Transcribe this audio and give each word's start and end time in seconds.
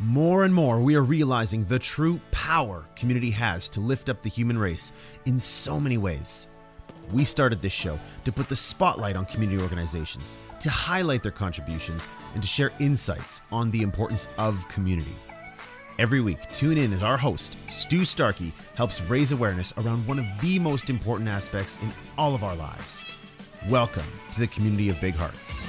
More 0.00 0.44
and 0.44 0.54
more, 0.54 0.78
we 0.78 0.94
are 0.94 1.02
realizing 1.02 1.64
the 1.64 1.80
true 1.80 2.20
power 2.30 2.86
community 2.94 3.32
has 3.32 3.68
to 3.70 3.80
lift 3.80 4.08
up 4.08 4.22
the 4.22 4.28
human 4.28 4.56
race 4.56 4.92
in 5.24 5.40
so 5.40 5.80
many 5.80 5.98
ways. 5.98 6.46
We 7.10 7.24
started 7.24 7.60
this 7.60 7.72
show 7.72 7.98
to 8.24 8.30
put 8.30 8.48
the 8.48 8.54
spotlight 8.54 9.16
on 9.16 9.26
community 9.26 9.60
organizations, 9.60 10.38
to 10.60 10.70
highlight 10.70 11.24
their 11.24 11.32
contributions, 11.32 12.08
and 12.34 12.42
to 12.42 12.48
share 12.48 12.70
insights 12.78 13.40
on 13.50 13.72
the 13.72 13.82
importance 13.82 14.28
of 14.38 14.68
community. 14.68 15.16
Every 15.98 16.20
week, 16.20 16.38
tune 16.52 16.78
in 16.78 16.92
as 16.92 17.02
our 17.02 17.16
host, 17.16 17.56
Stu 17.68 18.04
Starkey, 18.04 18.52
helps 18.76 19.00
raise 19.00 19.32
awareness 19.32 19.72
around 19.78 20.06
one 20.06 20.20
of 20.20 20.26
the 20.40 20.60
most 20.60 20.90
important 20.90 21.28
aspects 21.28 21.76
in 21.82 21.92
all 22.16 22.36
of 22.36 22.44
our 22.44 22.54
lives. 22.54 23.04
Welcome 23.68 24.06
to 24.34 24.38
the 24.38 24.46
community 24.46 24.90
of 24.90 25.00
Big 25.00 25.16
Hearts. 25.16 25.68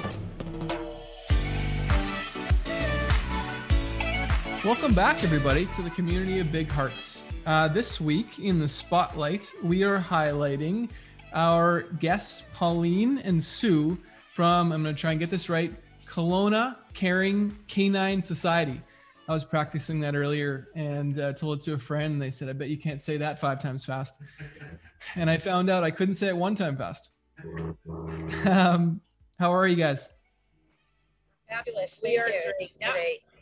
Welcome 4.65 4.93
back, 4.93 5.23
everybody, 5.23 5.67
to 5.67 5.81
the 5.81 5.89
community 5.91 6.39
of 6.39 6.51
Big 6.51 6.69
Hearts. 6.69 7.21
Uh, 7.45 7.69
this 7.69 8.01
week 8.01 8.39
in 8.39 8.59
the 8.59 8.67
spotlight, 8.67 9.49
we 9.63 9.83
are 9.83 10.01
highlighting 10.01 10.89
our 11.31 11.83
guests, 11.83 12.43
Pauline 12.53 13.19
and 13.19 13.41
Sue, 13.41 13.97
from, 14.33 14.73
I'm 14.73 14.83
going 14.83 14.93
to 14.93 14.99
try 14.99 15.11
and 15.11 15.19
get 15.19 15.29
this 15.29 15.47
right, 15.47 15.73
Kelowna 16.05 16.75
Caring 16.93 17.57
Canine 17.69 18.21
Society. 18.21 18.81
I 19.29 19.33
was 19.33 19.45
practicing 19.45 20.01
that 20.01 20.13
earlier 20.13 20.67
and 20.75 21.17
uh, 21.21 21.31
told 21.31 21.59
it 21.59 21.63
to 21.63 21.73
a 21.75 21.79
friend, 21.79 22.13
and 22.13 22.21
they 22.21 22.29
said, 22.29 22.49
I 22.49 22.53
bet 22.53 22.67
you 22.67 22.77
can't 22.77 23.01
say 23.01 23.15
that 23.15 23.39
five 23.39 23.61
times 23.61 23.85
fast. 23.85 24.19
And 25.15 25.29
I 25.29 25.37
found 25.37 25.69
out 25.69 25.85
I 25.85 25.91
couldn't 25.91 26.15
say 26.15 26.27
it 26.27 26.35
one 26.35 26.55
time 26.55 26.75
fast. 26.75 27.11
Um, 28.45 28.99
how 29.39 29.53
are 29.53 29.67
you 29.67 29.77
guys? 29.77 30.09
Fabulous. 31.47 32.01
We 32.03 32.17
are 32.17 32.27
you. 32.27 32.41
great 32.57 32.73
Yeah. 32.81 33.38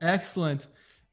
Excellent. 0.00 0.66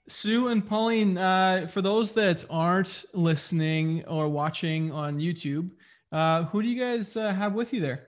Sue 0.07 0.49
and 0.49 0.67
Pauline, 0.67 1.17
uh, 1.17 1.67
for 1.67 1.81
those 1.81 2.11
that 2.13 2.43
aren't 2.49 3.05
listening 3.13 4.03
or 4.05 4.27
watching 4.27 4.91
on 4.91 5.17
YouTube, 5.17 5.71
uh, 6.11 6.43
who 6.43 6.61
do 6.61 6.67
you 6.67 6.79
guys 6.79 7.15
uh, 7.15 7.33
have 7.33 7.53
with 7.53 7.73
you 7.73 7.79
there? 7.79 8.07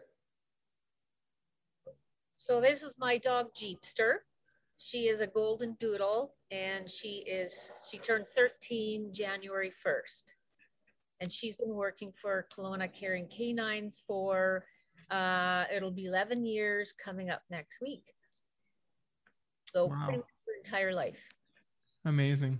So 2.36 2.62
this 2.62 2.84
is 2.84 2.96
my 3.00 3.18
dog 3.18 3.48
Jeepster. 3.56 4.18
She 4.78 5.08
is 5.08 5.20
a 5.22 5.28
golden 5.28 5.76
doodle 5.80 6.36
and 6.52 6.92
she 6.92 7.24
is 7.26 7.54
she 7.90 7.98
turned 7.98 8.26
13 8.36 9.12
January 9.14 9.72
1st. 9.84 10.24
And 11.22 11.32
she's 11.32 11.56
been 11.56 11.74
working 11.74 12.12
for 12.12 12.46
Kelowna 12.56 12.92
Caring 12.94 13.28
Canines 13.36 14.04
for 14.06 14.66
uh 15.10 15.64
it'll 15.74 15.92
be 15.92 16.06
11 16.06 16.46
years 16.46 16.94
coming 17.04 17.30
up 17.30 17.42
next 17.50 17.80
week. 17.82 18.04
So 19.66 19.88
Wow. 19.88 20.24
Pretty 20.66 20.84
much 20.84 20.84
her 20.84 20.90
entire 20.90 20.96
life. 20.96 21.22
Amazing. 22.06 22.60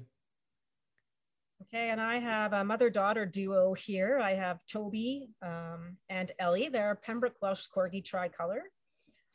Okay, 1.62 1.90
and 1.90 2.02
I 2.02 2.20
have 2.20 2.54
a 2.54 2.64
mother-daughter 2.64 3.26
duo 3.26 3.74
here. 3.74 4.20
I 4.22 4.34
have 4.34 4.60
Toby 4.72 5.30
um, 5.42 5.98
and 6.10 6.32
Ellie. 6.40 6.70
They're 6.70 6.96
Pembroke 6.96 7.42
Welsh 7.42 7.66
Corgi 7.76 8.04
tricolor. 8.04 8.64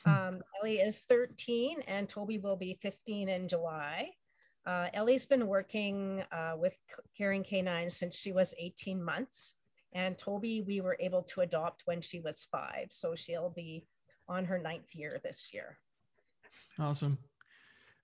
Um, 0.07 0.41
Ellie 0.59 0.79
is 0.79 1.03
13 1.09 1.83
and 1.87 2.09
Toby 2.09 2.39
will 2.39 2.57
be 2.57 2.79
15 2.81 3.29
in 3.29 3.49
July. 3.49 4.11
Uh, 4.67 4.89
Ellie's 4.95 5.27
been 5.27 5.47
working 5.47 6.23
uh, 6.33 6.55
with 6.57 6.73
C- 6.89 7.03
Caring 7.19 7.45
Canines 7.45 7.97
since 7.97 8.17
she 8.17 8.33
was 8.33 8.55
18 8.59 9.03
months. 9.03 9.57
And 9.93 10.17
Toby, 10.17 10.63
we 10.67 10.81
were 10.81 10.97
able 11.01 11.23
to 11.25 11.43
adopt 11.43 11.83
when 11.85 12.01
she 12.01 12.21
was 12.21 12.49
five. 12.51 12.87
So 12.91 13.15
she'll 13.15 13.51
be 13.51 13.85
on 14.29 14.47
her 14.47 14.59
ninth 14.59 14.95
year 14.95 15.21
this 15.23 15.51
year. 15.53 15.77
Awesome. 16.79 17.19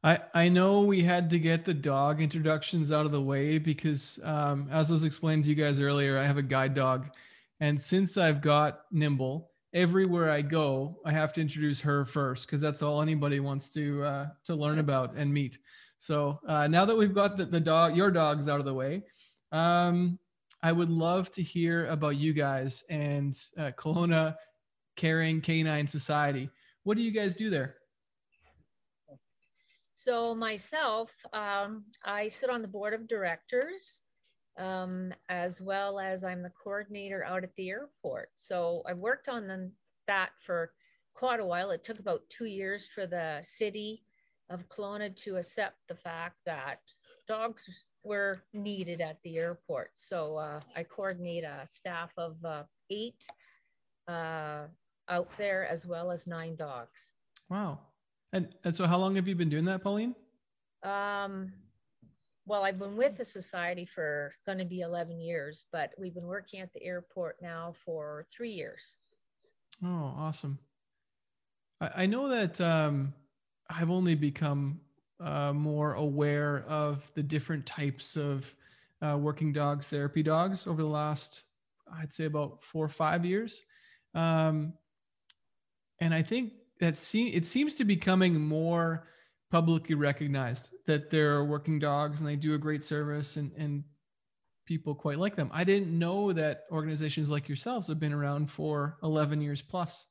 I, 0.07 0.21
I 0.35 0.49
know 0.49 0.83
we 0.83 1.03
had 1.03 1.31
to 1.31 1.39
get 1.41 1.65
the 1.65 1.75
dog 1.75 2.23
introductions 2.23 2.93
out 2.93 3.07
of 3.07 3.12
the 3.12 3.21
way 3.21 3.59
because, 3.59 4.21
um, 4.23 4.69
as 4.71 4.89
was 4.89 5.03
explained 5.03 5.43
to 5.45 5.51
you 5.51 5.57
guys 5.57 5.81
earlier, 5.81 6.17
I 6.17 6.25
have 6.25 6.36
a 6.36 6.42
guide 6.42 6.75
dog. 6.75 7.08
And 7.58 7.80
since 7.80 8.17
I've 8.17 8.41
got 8.41 8.83
Nimble, 8.92 9.51
everywhere 9.75 10.30
I 10.30 10.42
go, 10.42 11.01
I 11.05 11.11
have 11.11 11.33
to 11.33 11.41
introduce 11.41 11.80
her 11.80 12.05
first 12.05 12.47
because 12.47 12.61
that's 12.61 12.83
all 12.83 13.03
anybody 13.03 13.41
wants 13.41 13.69
to 13.70 14.05
uh, 14.05 14.27
to 14.45 14.55
learn 14.55 14.79
about 14.79 15.14
and 15.17 15.35
meet. 15.35 15.58
So 15.98 16.39
uh, 16.47 16.69
now 16.69 16.85
that 16.85 16.97
we've 16.97 17.14
got 17.14 17.36
the, 17.36 17.47
the 17.47 17.59
dog, 17.59 17.97
your 17.97 18.13
dogs 18.13 18.48
out 18.48 18.61
of 18.61 18.64
the 18.64 18.75
way, 18.75 19.03
um, 19.51 20.20
I 20.63 20.70
would 20.70 20.91
love 20.91 21.33
to 21.33 21.42
hear 21.42 21.86
about 21.86 22.17
you 22.17 22.33
guys 22.33 22.85
and 22.89 23.36
uh, 23.59 23.73
Kelowna 23.77 24.36
Caring 24.95 25.41
Canine 25.41 25.89
Society. 25.89 26.48
What 26.85 26.97
do 26.97 27.03
you 27.03 27.11
guys 27.11 27.35
do 27.35 27.51
there? 27.51 27.75
So 30.06 30.36
myself, 30.36 31.11
um, 31.33 31.83
I 32.05 32.28
sit 32.28 32.48
on 32.48 32.62
the 32.62 32.68
board 32.68 32.94
of 32.94 33.08
directors, 33.08 34.02
um, 34.56 35.12
as 35.28 35.61
well 35.61 35.98
as 35.98 36.22
I'm 36.22 36.44
the 36.44 36.52
coordinator 36.62 37.24
out 37.24 37.42
at 37.42 37.50
the 37.56 37.70
airport. 37.70 38.28
So 38.36 38.83
I've 38.86 38.98
worked 38.98 39.28
on 39.28 39.72
that 40.06 40.30
for 40.39 40.70
quite 41.12 41.40
a 41.40 41.44
while. 41.44 41.72
It 41.72 41.83
took 41.83 41.98
about 41.98 42.20
two 42.28 42.44
years 42.44 42.86
for 42.94 43.08
the 43.08 43.40
city 43.42 44.05
of 44.48 44.68
Kelowna 44.68 45.17
to 45.24 45.39
accept 45.39 45.78
the 45.89 45.96
fact 45.96 46.36
that 46.46 46.78
dogs 47.27 47.68
were 48.05 48.42
needed 48.52 49.00
at 49.00 49.18
the 49.24 49.38
airport. 49.38 49.90
So 49.94 50.36
uh, 50.36 50.61
I 50.77 50.84
coordinate 50.84 51.42
a 51.42 51.67
staff 51.67 52.12
of 52.17 52.36
uh, 52.44 52.62
eight 52.90 53.24
uh, 54.06 54.67
out 55.08 55.30
there, 55.36 55.67
as 55.67 55.84
well 55.84 56.12
as 56.12 56.28
nine 56.28 56.55
dogs. 56.55 57.12
Wow. 57.50 57.80
And 58.33 58.48
and 58.64 58.75
so 58.75 58.87
how 58.87 58.98
long 58.98 59.17
have 59.17 59.29
you 59.29 59.35
been 59.35 59.48
doing 59.48 59.64
that, 59.67 59.83
Pauline? 59.83 60.14
Um, 60.83 61.53
well, 62.47 62.64
I've 62.64 62.79
been 62.79 62.97
with 62.97 63.17
the 63.17 63.25
society 63.25 63.85
for 63.85 64.35
going 64.47 64.59
to 64.59 64.64
be 64.64 64.81
11 64.81 65.20
years, 65.20 65.64
but 65.73 65.91
we've 65.98 66.14
been 66.14 66.29
working 66.29 66.61
at 66.61 66.73
the 66.73 66.83
airport 66.83 67.36
now 67.42 67.75
for 67.85 68.25
three 68.31 68.53
years. 68.53 68.95
Oh, 69.85 70.15
awesome. 70.17 70.59
I, 71.81 71.91
I 71.97 72.07
know 72.07 72.29
that 72.29 72.61
um, 72.61 73.13
I've 73.69 73.91
only 73.91 74.15
become 74.15 74.81
uh, 75.19 75.53
more 75.53 75.95
aware 75.95 76.65
of 76.69 77.11
the 77.15 77.23
different 77.23 77.67
types 77.67 78.17
of 78.17 78.55
uh, 79.03 79.17
working 79.19 79.53
dogs, 79.53 79.89
therapy 79.89 80.23
dogs, 80.23 80.67
over 80.67 80.83
the 80.83 80.89
last, 80.89 81.42
I'd 82.01 82.13
say, 82.13 82.27
about 82.27 82.63
four 82.63 82.85
or 82.85 82.89
five 82.89 83.25
years. 83.25 83.63
Um, 84.15 84.73
and 86.01 86.15
I 86.15 86.23
think 86.23 86.53
that 86.81 86.97
se- 86.97 87.33
it 87.35 87.45
seems 87.45 87.75
to 87.75 87.85
be 87.85 87.97
coming 87.97 88.41
more 88.41 89.07
publicly 89.51 89.95
recognized 89.95 90.70
that 90.87 91.11
there 91.11 91.35
are 91.35 91.45
working 91.45 91.79
dogs 91.79 92.20
and 92.20 92.29
they 92.29 92.37
do 92.37 92.55
a 92.55 92.59
great 92.59 92.83
service 92.83 93.37
and, 93.37 93.53
and 93.57 93.85
people 94.67 94.95
quite 94.95 95.19
like 95.19 95.36
them. 95.36 95.51
I 95.53 95.65
didn't 95.65 95.97
know 95.97 96.33
that 96.33 96.65
organizations 96.70 97.31
like 97.31 97.48
yourselves 97.48 97.89
have 97.89 98.01
been 98.01 98.13
around 98.13 98.51
for 98.51 98.98
11 99.03 99.41
years 99.41 99.63
plus. 99.63 100.07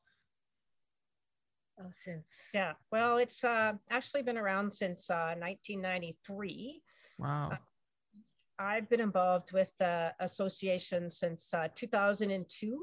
Oh, 1.79 1.91
since 2.03 2.25
Yeah, 2.53 2.73
well, 2.91 3.17
it's 3.17 3.43
uh, 3.43 3.73
actually 3.89 4.21
been 4.21 4.37
around 4.37 4.73
since 4.73 5.09
uh, 5.09 5.35
1993. 5.37 6.81
Wow. 7.19 7.57
I've 8.57 8.89
been 8.89 9.01
involved 9.01 9.51
with 9.51 9.73
the 9.79 10.13
association 10.21 11.09
since 11.09 11.53
uh, 11.53 11.67
2002 11.75 12.79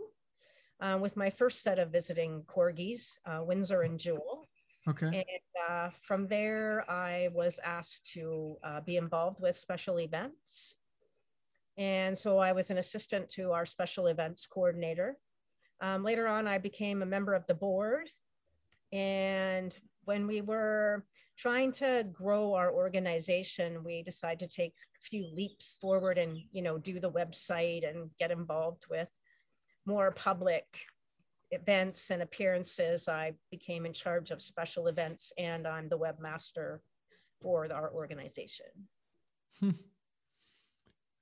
uh, 0.83 0.99
with 1.01 1.17
my 1.17 1.31
first 1.31 1.63
set 1.63 1.79
of 1.79 1.91
visiting 1.91 2.43
corgis, 2.43 3.17
uh, 3.25 3.43
Windsor 3.43 3.83
and 3.83 3.99
Jewel. 3.99 4.49
Okay. 4.89 5.07
And 5.07 5.71
uh, 5.71 5.91
from 6.03 6.27
there, 6.27 6.85
I 6.91 7.29
was 7.33 7.61
asked 7.65 8.11
to 8.15 8.57
uh, 8.65 8.81
be 8.81 8.97
involved 8.97 9.41
with 9.41 9.57
special 9.57 10.01
events. 10.01 10.77
And 11.79 12.19
so 12.19 12.39
I 12.39 12.53
was 12.53 12.71
an 12.71 12.79
assistant 12.79 13.29
to 13.31 13.53
our 13.53 13.65
special 13.65 14.09
events 14.09 14.45
coordinator. 14.45 15.17
Um, 15.81 16.03
later 16.03 16.27
on, 16.27 16.49
I 16.49 16.59
became 16.59 17.01
a 17.01 17.07
member 17.07 17.33
of 17.33 17.47
the 17.47 17.55
board. 17.55 18.11
And 18.93 19.75
when 20.05 20.27
we 20.27 20.41
were 20.41 21.05
trying 21.39 21.71
to 21.73 22.05
grow 22.13 22.55
our 22.55 22.73
organization, 22.73 23.85
we 23.85 24.03
decided 24.03 24.51
to 24.51 24.57
take 24.57 24.75
a 24.75 25.01
few 25.01 25.27
leaps 25.33 25.77
forward 25.81 26.19
and, 26.19 26.37
you 26.51 26.61
know, 26.61 26.77
do 26.77 26.99
the 26.99 27.11
website 27.11 27.89
and 27.89 28.11
get 28.19 28.33
involved 28.33 28.85
with 28.91 29.09
more 29.87 30.11
public 30.13 30.65
events 31.51 32.11
and 32.11 32.23
appearances. 32.23 33.09
I 33.09 33.33
became 33.51 33.85
in 33.87 33.93
charge 33.93 34.31
of 34.31 34.41
special 34.41 34.87
events 34.87 35.33
and 35.37 35.67
I'm 35.67 35.89
the 35.89 35.99
webmaster 35.99 36.79
for 37.41 37.71
our 37.73 37.93
organization. 37.93 38.67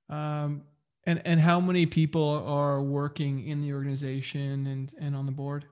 Um, 0.09 0.63
and 1.05 1.21
and 1.25 1.39
how 1.39 1.59
many 1.59 1.85
people 1.85 2.43
are 2.45 2.81
working 2.81 3.47
in 3.47 3.61
the 3.61 3.73
organization 3.73 4.67
and 4.67 4.93
and 4.99 5.15
on 5.15 5.25
the 5.25 5.31
board? 5.31 5.65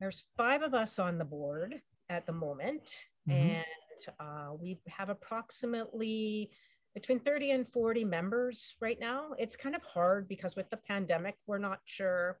There's 0.00 0.24
five 0.36 0.62
of 0.62 0.74
us 0.74 0.98
on 0.98 1.18
the 1.18 1.24
board 1.24 1.82
at 2.08 2.26
the 2.26 2.32
moment, 2.32 3.06
Mhm. 3.28 3.32
and 3.32 4.14
uh, 4.20 4.54
we 4.58 4.80
have 4.86 5.08
approximately 5.08 6.50
between 6.94 7.20
30 7.20 7.50
and 7.52 7.68
40 7.72 8.04
members 8.04 8.74
right 8.80 8.98
now. 8.98 9.28
It's 9.38 9.56
kind 9.56 9.74
of 9.74 9.82
hard 9.82 10.28
because 10.28 10.56
with 10.56 10.68
the 10.70 10.76
pandemic, 10.76 11.36
we're 11.46 11.58
not 11.58 11.80
sure 11.84 12.40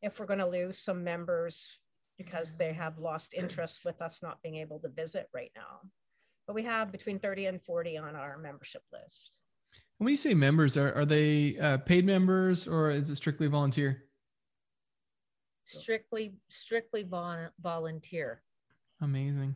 if 0.00 0.18
we're 0.18 0.26
going 0.26 0.40
to 0.40 0.46
lose 0.48 0.78
some 0.78 1.04
members 1.04 1.68
because 2.18 2.52
they 2.56 2.72
have 2.72 2.98
lost 2.98 3.34
interest 3.34 3.84
with 3.84 4.00
us 4.02 4.20
not 4.22 4.42
being 4.42 4.56
able 4.56 4.78
to 4.80 4.88
visit 4.88 5.28
right 5.34 5.52
now. 5.56 5.80
but 6.46 6.54
we 6.54 6.62
have 6.64 6.90
between 6.90 7.18
30 7.20 7.46
and 7.46 7.62
40 7.62 7.98
on 7.98 8.16
our 8.16 8.36
membership 8.38 8.82
list. 8.92 9.38
When 9.98 10.08
you 10.08 10.16
say 10.16 10.34
members, 10.34 10.76
are, 10.76 10.92
are 10.94 11.04
they 11.04 11.56
uh, 11.58 11.78
paid 11.78 12.04
members 12.04 12.66
or 12.66 12.90
is 12.90 13.10
it 13.10 13.16
strictly 13.16 13.46
volunteer? 13.46 14.04
Strictly, 15.64 16.34
strictly 16.48 17.04
vol- 17.04 17.50
volunteer. 17.60 18.42
Amazing. 19.00 19.54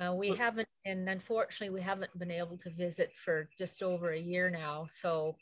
Uh, 0.00 0.14
we 0.14 0.34
haven't, 0.34 0.68
and 0.86 1.08
unfortunately, 1.08 1.74
we 1.74 1.82
haven't 1.82 2.16
been 2.18 2.30
able 2.30 2.56
to 2.58 2.70
visit 2.70 3.12
for 3.22 3.48
just 3.58 3.82
over 3.82 4.12
a 4.12 4.18
year 4.18 4.48
now. 4.48 4.86
So 4.90 5.36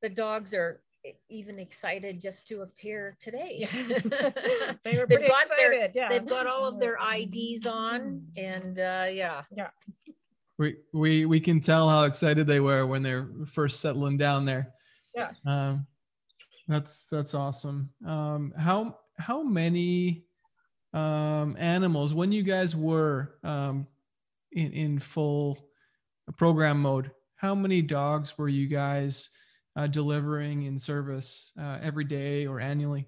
the 0.00 0.08
dogs 0.08 0.54
are 0.54 0.80
even 1.28 1.58
excited 1.58 2.20
just 2.20 2.46
to 2.48 2.62
appear 2.62 3.16
today. 3.20 3.68
they 4.84 4.96
were 4.96 5.06
pretty 5.06 5.26
excited. 5.26 5.50
Their, 5.58 5.90
yeah, 5.94 6.08
they've 6.08 6.26
got 6.26 6.46
all 6.46 6.66
of 6.66 6.80
their 6.80 6.96
IDs 6.96 7.66
on, 7.66 8.22
and 8.36 8.78
uh, 8.78 9.06
yeah, 9.10 9.42
yeah. 9.54 9.68
We 10.58 10.76
we 10.92 11.26
we 11.26 11.40
can 11.40 11.60
tell 11.60 11.88
how 11.88 12.04
excited 12.04 12.46
they 12.46 12.60
were 12.60 12.86
when 12.86 13.02
they're 13.02 13.28
first 13.46 13.80
settling 13.80 14.16
down 14.16 14.46
there. 14.46 14.72
Yeah. 15.14 15.32
Um, 15.44 15.86
that's 16.68 17.06
that's 17.10 17.34
awesome. 17.34 17.90
Um, 18.06 18.54
how 18.56 18.98
how 19.18 19.42
many 19.42 20.25
um, 20.96 21.56
animals 21.58 22.14
when 22.14 22.32
you 22.32 22.42
guys 22.42 22.74
were 22.74 23.34
um, 23.44 23.86
in 24.52 24.72
in 24.72 24.98
full 24.98 25.58
program 26.36 26.80
mode? 26.80 27.10
How 27.36 27.54
many 27.54 27.82
dogs 27.82 28.38
were 28.38 28.48
you 28.48 28.66
guys 28.66 29.28
uh, 29.76 29.86
delivering 29.86 30.62
in 30.62 30.78
service 30.78 31.52
uh, 31.60 31.78
every 31.82 32.04
day 32.04 32.46
or 32.46 32.60
annually? 32.60 33.06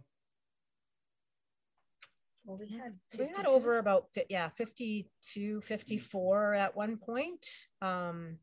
Well, 2.44 2.58
we 2.58 2.68
had 2.68 2.94
we 3.18 3.26
had 3.34 3.46
over 3.46 3.78
about 3.78 4.08
yeah 4.28 4.50
52 4.50 5.62
54 5.62 6.54
at 6.54 6.76
one 6.76 6.96
point 6.96 7.46
um, 7.80 8.38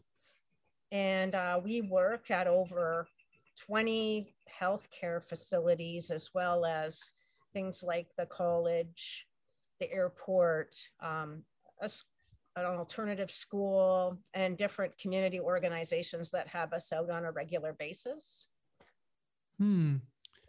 and 0.91 1.35
uh, 1.35 1.59
we 1.63 1.81
work 1.81 2.31
at 2.31 2.47
over 2.47 3.07
20 3.65 4.33
healthcare 4.61 5.23
facilities 5.23 6.11
as 6.11 6.29
well 6.33 6.65
as 6.65 7.13
things 7.53 7.81
like 7.81 8.07
the 8.17 8.25
college 8.27 9.25
the 9.79 9.91
airport 9.91 10.75
um, 11.01 11.43
a, 11.81 11.89
an 12.55 12.65
alternative 12.65 13.29
school 13.29 14.17
and 14.33 14.57
different 14.57 14.97
community 14.97 15.39
organizations 15.39 16.29
that 16.29 16.47
have 16.47 16.73
us 16.73 16.93
out 16.93 17.09
on 17.09 17.25
a 17.25 17.31
regular 17.31 17.73
basis 17.73 18.47
hmm. 19.57 19.95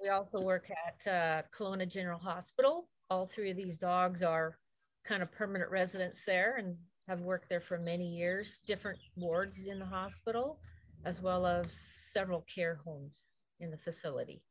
we 0.00 0.08
also 0.08 0.40
work 0.40 0.70
at 0.70 1.12
uh, 1.12 1.42
Kelowna 1.56 1.88
General 1.88 2.18
Hospital 2.18 2.88
all 3.10 3.26
three 3.26 3.50
of 3.50 3.56
these 3.56 3.78
dogs 3.78 4.22
are 4.22 4.58
kind 5.04 5.22
of 5.22 5.32
permanent 5.32 5.70
residents 5.70 6.24
there 6.26 6.56
and 6.56 6.76
have 7.08 7.20
worked 7.20 7.48
there 7.48 7.60
for 7.60 7.78
many 7.78 8.06
years, 8.06 8.60
different 8.66 8.98
wards 9.16 9.66
in 9.66 9.78
the 9.78 9.86
hospital, 9.86 10.58
as 11.04 11.20
well 11.20 11.46
as 11.46 11.72
several 11.72 12.44
care 12.52 12.80
homes 12.84 13.26
in 13.60 13.70
the 13.70 13.76
facility. 13.76 14.42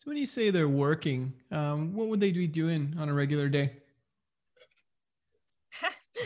So, 0.00 0.08
when 0.08 0.16
you 0.16 0.24
say 0.24 0.48
they're 0.48 0.66
working, 0.66 1.34
um, 1.52 1.92
what 1.94 2.08
would 2.08 2.20
they 2.20 2.32
be 2.32 2.46
doing 2.46 2.96
on 2.98 3.10
a 3.10 3.12
regular 3.12 3.50
day? 3.50 3.74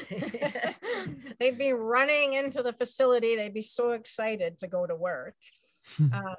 They'd 1.41 1.59
be 1.59 1.73
running 1.73 2.35
into 2.35 2.63
the 2.63 2.73
facility. 2.73 3.35
They'd 3.35 3.53
be 3.53 3.61
so 3.61 3.91
excited 3.91 4.59
to 4.59 4.69
go 4.69 4.87
to 4.87 4.95
work. 4.95 5.35
um, 5.99 6.37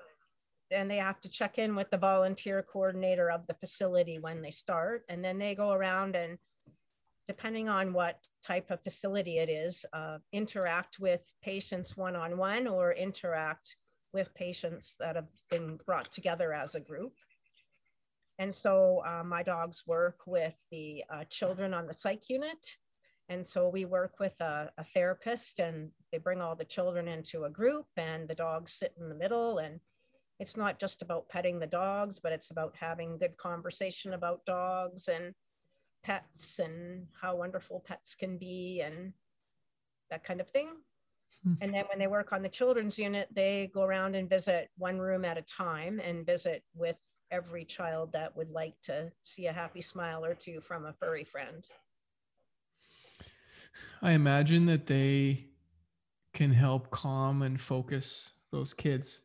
and 0.72 0.90
they 0.90 0.96
have 0.96 1.20
to 1.22 1.30
check 1.30 1.58
in 1.58 1.76
with 1.76 1.92
the 1.92 1.98
volunteer 1.98 2.64
coordinator 2.64 3.30
of 3.30 3.46
the 3.48 3.56
facility 3.56 4.18
when 4.18 4.42
they 4.42 4.50
start 4.50 5.04
and 5.10 5.24
then 5.24 5.38
they 5.38 5.56
go 5.56 5.74
around 5.74 6.16
and 6.16 6.38
depending 7.28 7.68
on 7.68 7.92
what 7.92 8.18
type 8.44 8.72
of 8.72 8.82
facility 8.82 9.40
it 9.40 9.50
is 9.50 9.86
uh, 9.92 10.20
interact 10.32 11.00
with 11.00 11.24
patients 11.44 11.96
one-on-one 11.96 12.66
or 12.66 12.94
interact 12.94 13.76
with 14.16 14.34
patients 14.34 14.96
that 15.00 15.16
have 15.16 15.28
been 15.52 15.78
brought 15.86 16.10
together 16.12 16.54
as 16.54 16.74
a 16.74 16.80
group. 16.80 17.14
And 18.40 18.54
so 18.54 19.04
uh, 19.06 19.24
my 19.24 19.44
dogs 19.44 19.84
work 19.86 20.20
with 20.26 20.56
the 20.72 21.04
uh, 21.14 21.26
children 21.26 21.74
on 21.74 21.86
the 21.86 21.94
psych 21.94 22.30
unit. 22.30 22.78
And 23.28 23.46
so 23.46 23.68
we 23.68 23.84
work 23.86 24.20
with 24.20 24.40
a, 24.40 24.72
a 24.78 24.84
therapist 24.94 25.60
and 25.60 25.90
they 26.12 26.18
bring 26.18 26.42
all 26.42 26.56
the 26.56 26.64
children 26.64 27.08
into 27.08 27.44
a 27.44 27.50
group 27.50 27.88
and 27.98 28.28
the 28.28 28.36
dogs 28.36 28.72
sit 28.72 28.94
in 29.00 29.10
the 29.10 29.16
middle. 29.16 29.58
And 29.58 29.80
it's 30.40 30.56
not 30.56 30.80
just 30.80 31.02
about 31.02 31.28
petting 31.28 31.60
the 31.60 31.68
dogs, 31.68 32.20
but 32.20 32.32
it's 32.32 32.52
about 32.52 32.74
having 32.80 33.18
good 33.18 33.36
conversation 33.38 34.14
about 34.14 34.46
dogs 34.46 35.10
and 35.10 35.34
pets 36.04 36.60
and 36.60 37.08
how 37.20 37.36
wonderful 37.36 37.84
pets 37.86 38.16
can 38.16 38.38
be 38.38 38.82
and 38.86 39.12
that 40.10 40.24
kind 40.24 40.40
of 40.40 40.48
thing. 40.50 40.70
Mm-hmm. 41.48 41.64
And 41.64 41.74
then 41.74 41.86
when 41.90 42.00
they 42.00 42.08
work 42.08 42.34
on 42.34 42.42
the 42.42 42.50
children's 42.50 42.98
unit, 42.98 43.30
they 43.32 43.70
go 43.74 43.84
around 43.84 44.16
and 44.16 44.30
visit 44.30 44.70
one 44.78 45.00
room 45.00 45.26
at 45.26 45.38
a 45.38 45.42
time 45.44 46.00
and 46.00 46.26
visit 46.26 46.64
with 46.74 46.98
every 47.32 47.66
child 47.66 48.12
that 48.14 48.36
would 48.36 48.50
like 48.50 48.76
to 48.84 49.12
see 49.22 49.48
a 49.48 49.54
happy 49.54 49.82
smile 49.82 50.24
or 50.24 50.34
two 50.34 50.62
from 50.62 50.86
a 50.86 50.94
furry 50.94 51.24
friend. 51.24 51.68
I 54.02 54.12
imagine 54.12 54.66
that 54.68 54.88
they 54.88 55.48
can 56.34 56.52
help 56.52 56.92
calm 56.92 57.42
and 57.42 57.60
focus 57.60 58.32
those 58.52 58.74
kids 58.74 59.22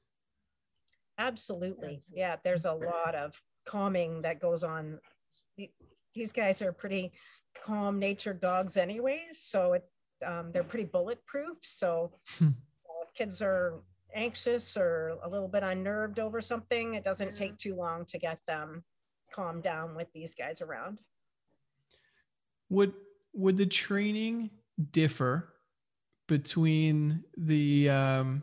Absolutely. 1.20 2.00
Yeah, 2.10 2.36
there's 2.42 2.64
a 2.64 2.72
lot 2.72 3.14
of 3.14 3.40
calming 3.66 4.22
that 4.22 4.40
goes 4.40 4.64
on. 4.64 4.98
These 6.14 6.32
guys 6.32 6.62
are 6.62 6.72
pretty 6.72 7.12
calm 7.62 7.98
natured 7.98 8.40
dogs, 8.40 8.78
anyways. 8.78 9.38
So 9.38 9.74
it, 9.74 9.84
um, 10.26 10.50
they're 10.52 10.64
pretty 10.64 10.86
bulletproof. 10.86 11.58
So 11.62 12.12
hmm. 12.38 12.48
if 13.02 13.14
kids 13.14 13.42
are 13.42 13.80
anxious 14.14 14.76
or 14.76 15.18
a 15.22 15.28
little 15.28 15.48
bit 15.48 15.62
unnerved 15.62 16.18
over 16.18 16.40
something, 16.40 16.94
it 16.94 17.04
doesn't 17.04 17.34
take 17.34 17.56
too 17.56 17.74
long 17.74 18.04
to 18.06 18.18
get 18.18 18.38
them 18.46 18.84
calmed 19.32 19.62
down 19.62 19.94
with 19.94 20.08
these 20.12 20.34
guys 20.34 20.60
around. 20.60 21.02
Would 22.68 22.92
would 23.32 23.56
the 23.56 23.66
training 23.66 24.50
differ 24.92 25.54
between 26.26 27.24
the 27.36 27.90
um, 27.90 28.42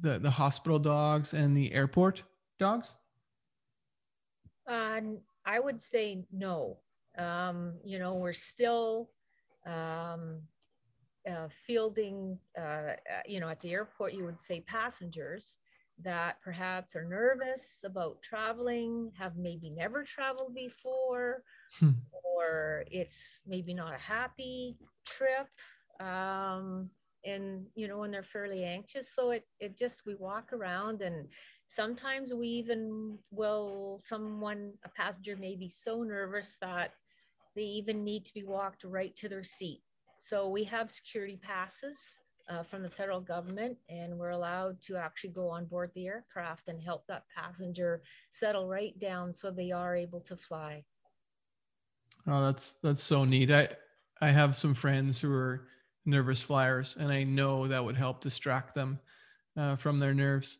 the 0.00 0.18
the 0.18 0.30
hospital 0.30 0.78
dogs 0.78 1.34
and 1.34 1.56
the 1.56 1.72
airport 1.72 2.22
dogs? 2.58 2.94
Uh, 4.68 5.00
I 5.44 5.60
would 5.60 5.80
say 5.80 6.24
no. 6.32 6.78
Um, 7.16 7.74
you 7.84 7.98
know, 7.98 8.14
we're 8.14 8.32
still 8.32 9.10
um, 9.64 10.40
uh, 11.30 11.48
fielding, 11.66 12.38
uh, 12.58 12.62
uh, 12.62 12.96
you 13.26 13.40
know, 13.40 13.48
at 13.48 13.60
the 13.60 13.72
airport, 13.72 14.14
you 14.14 14.24
would 14.24 14.40
say 14.40 14.60
passengers 14.60 15.56
that 16.02 16.40
perhaps 16.42 16.94
are 16.94 17.04
nervous 17.04 17.82
about 17.84 18.20
traveling, 18.22 19.10
have 19.18 19.36
maybe 19.36 19.70
never 19.70 20.04
traveled 20.04 20.54
before, 20.54 21.42
hmm. 21.80 21.90
or 22.22 22.84
it's 22.90 23.40
maybe 23.46 23.72
not 23.72 23.94
a 23.94 23.98
happy 23.98 24.76
trip. 25.06 25.48
Um, 26.00 26.90
and 27.26 27.66
you 27.74 27.88
know 27.88 27.98
when 27.98 28.10
they're 28.10 28.22
fairly 28.22 28.64
anxious 28.64 29.12
so 29.12 29.30
it 29.30 29.44
it 29.58 29.76
just 29.76 30.06
we 30.06 30.14
walk 30.14 30.52
around 30.52 31.02
and 31.02 31.26
sometimes 31.66 32.32
we 32.32 32.46
even 32.46 33.18
will 33.30 34.00
someone 34.04 34.72
a 34.84 34.88
passenger 34.90 35.36
may 35.36 35.56
be 35.56 35.68
so 35.68 36.02
nervous 36.02 36.56
that 36.60 36.92
they 37.56 37.62
even 37.62 38.04
need 38.04 38.24
to 38.24 38.32
be 38.32 38.44
walked 38.44 38.84
right 38.84 39.16
to 39.16 39.28
their 39.28 39.42
seat 39.42 39.82
so 40.26 40.48
we 40.48 40.64
have 40.64 40.90
security 40.90 41.38
passes 41.42 42.18
uh, 42.48 42.62
from 42.62 42.82
the 42.82 42.90
federal 42.90 43.20
government 43.20 43.76
and 43.88 44.16
we're 44.16 44.30
allowed 44.30 44.80
to 44.82 44.96
actually 44.96 45.30
go 45.30 45.48
on 45.48 45.64
board 45.66 45.90
the 45.94 46.06
aircraft 46.06 46.68
and 46.68 46.80
help 46.82 47.04
that 47.06 47.24
passenger 47.34 48.02
settle 48.30 48.68
right 48.68 48.98
down 49.00 49.32
so 49.32 49.50
they 49.50 49.72
are 49.72 49.96
able 49.96 50.20
to 50.20 50.36
fly 50.36 50.82
oh 52.28 52.44
that's 52.44 52.74
that's 52.82 53.02
so 53.02 53.24
neat 53.24 53.50
i 53.50 53.68
i 54.20 54.28
have 54.28 54.56
some 54.56 54.74
friends 54.74 55.20
who 55.20 55.32
are 55.32 55.66
nervous 56.06 56.40
flyers, 56.40 56.96
and 56.98 57.10
I 57.10 57.24
know 57.24 57.66
that 57.66 57.84
would 57.84 57.96
help 57.96 58.20
distract 58.20 58.74
them 58.74 59.00
uh, 59.56 59.76
from 59.76 59.98
their 59.98 60.14
nerves. 60.14 60.58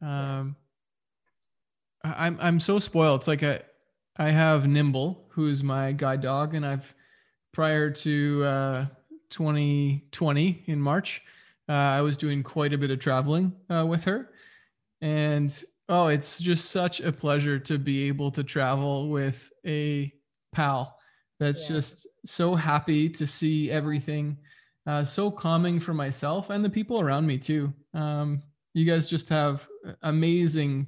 Um, 0.00 0.56
I'm 2.04 2.36
I'm 2.40 2.60
so 2.60 2.78
spoiled. 2.78 3.20
It's 3.20 3.28
like 3.28 3.42
I 3.42 3.62
I 4.16 4.30
have 4.30 4.66
Nimble, 4.66 5.24
who's 5.30 5.62
my 5.62 5.92
guide 5.92 6.20
dog, 6.20 6.54
and 6.54 6.66
I've 6.66 6.94
prior 7.52 7.90
to 7.90 8.44
uh, 8.44 8.86
2020 9.30 10.64
in 10.66 10.80
March, 10.80 11.22
uh, 11.68 11.72
I 11.72 12.00
was 12.00 12.16
doing 12.16 12.42
quite 12.42 12.72
a 12.72 12.78
bit 12.78 12.90
of 12.90 12.98
traveling 12.98 13.52
uh, 13.70 13.86
with 13.86 14.04
her, 14.04 14.30
and 15.00 15.64
oh, 15.88 16.08
it's 16.08 16.38
just 16.38 16.70
such 16.70 17.00
a 17.00 17.12
pleasure 17.12 17.58
to 17.58 17.78
be 17.78 18.08
able 18.08 18.30
to 18.32 18.42
travel 18.42 19.10
with 19.10 19.50
a 19.66 20.12
pal 20.52 20.98
that's 21.38 21.68
yeah. 21.68 21.76
just 21.76 22.06
so 22.24 22.54
happy 22.54 23.08
to 23.08 23.26
see 23.26 23.70
everything 23.70 24.38
uh, 24.86 25.04
so 25.04 25.30
calming 25.30 25.80
for 25.80 25.94
myself 25.94 26.50
and 26.50 26.64
the 26.64 26.70
people 26.70 27.00
around 27.00 27.26
me 27.26 27.38
too. 27.38 27.72
Um, 27.94 28.42
you 28.74 28.84
guys 28.84 29.08
just 29.08 29.28
have 29.28 29.68
amazing 30.02 30.86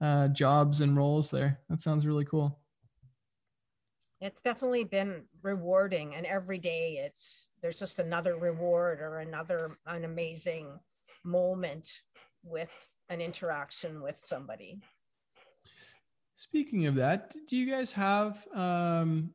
uh, 0.00 0.28
jobs 0.28 0.80
and 0.80 0.96
roles 0.96 1.30
there. 1.30 1.60
That 1.68 1.80
sounds 1.80 2.06
really 2.06 2.24
cool 2.24 2.61
it's 4.22 4.40
definitely 4.40 4.84
been 4.84 5.22
rewarding 5.42 6.14
and 6.14 6.24
every 6.26 6.58
day 6.58 7.02
it's 7.04 7.48
there's 7.60 7.80
just 7.80 7.98
another 7.98 8.36
reward 8.38 9.00
or 9.00 9.18
another 9.18 9.76
an 9.86 10.04
amazing 10.04 10.68
moment 11.24 11.88
with 12.44 12.70
an 13.08 13.20
interaction 13.20 14.00
with 14.00 14.20
somebody. 14.24 14.80
Speaking 16.36 16.86
of 16.86 16.94
that 16.94 17.34
do 17.48 17.56
you 17.56 17.68
guys 17.68 17.90
have 17.90 18.46
um, 18.54 19.30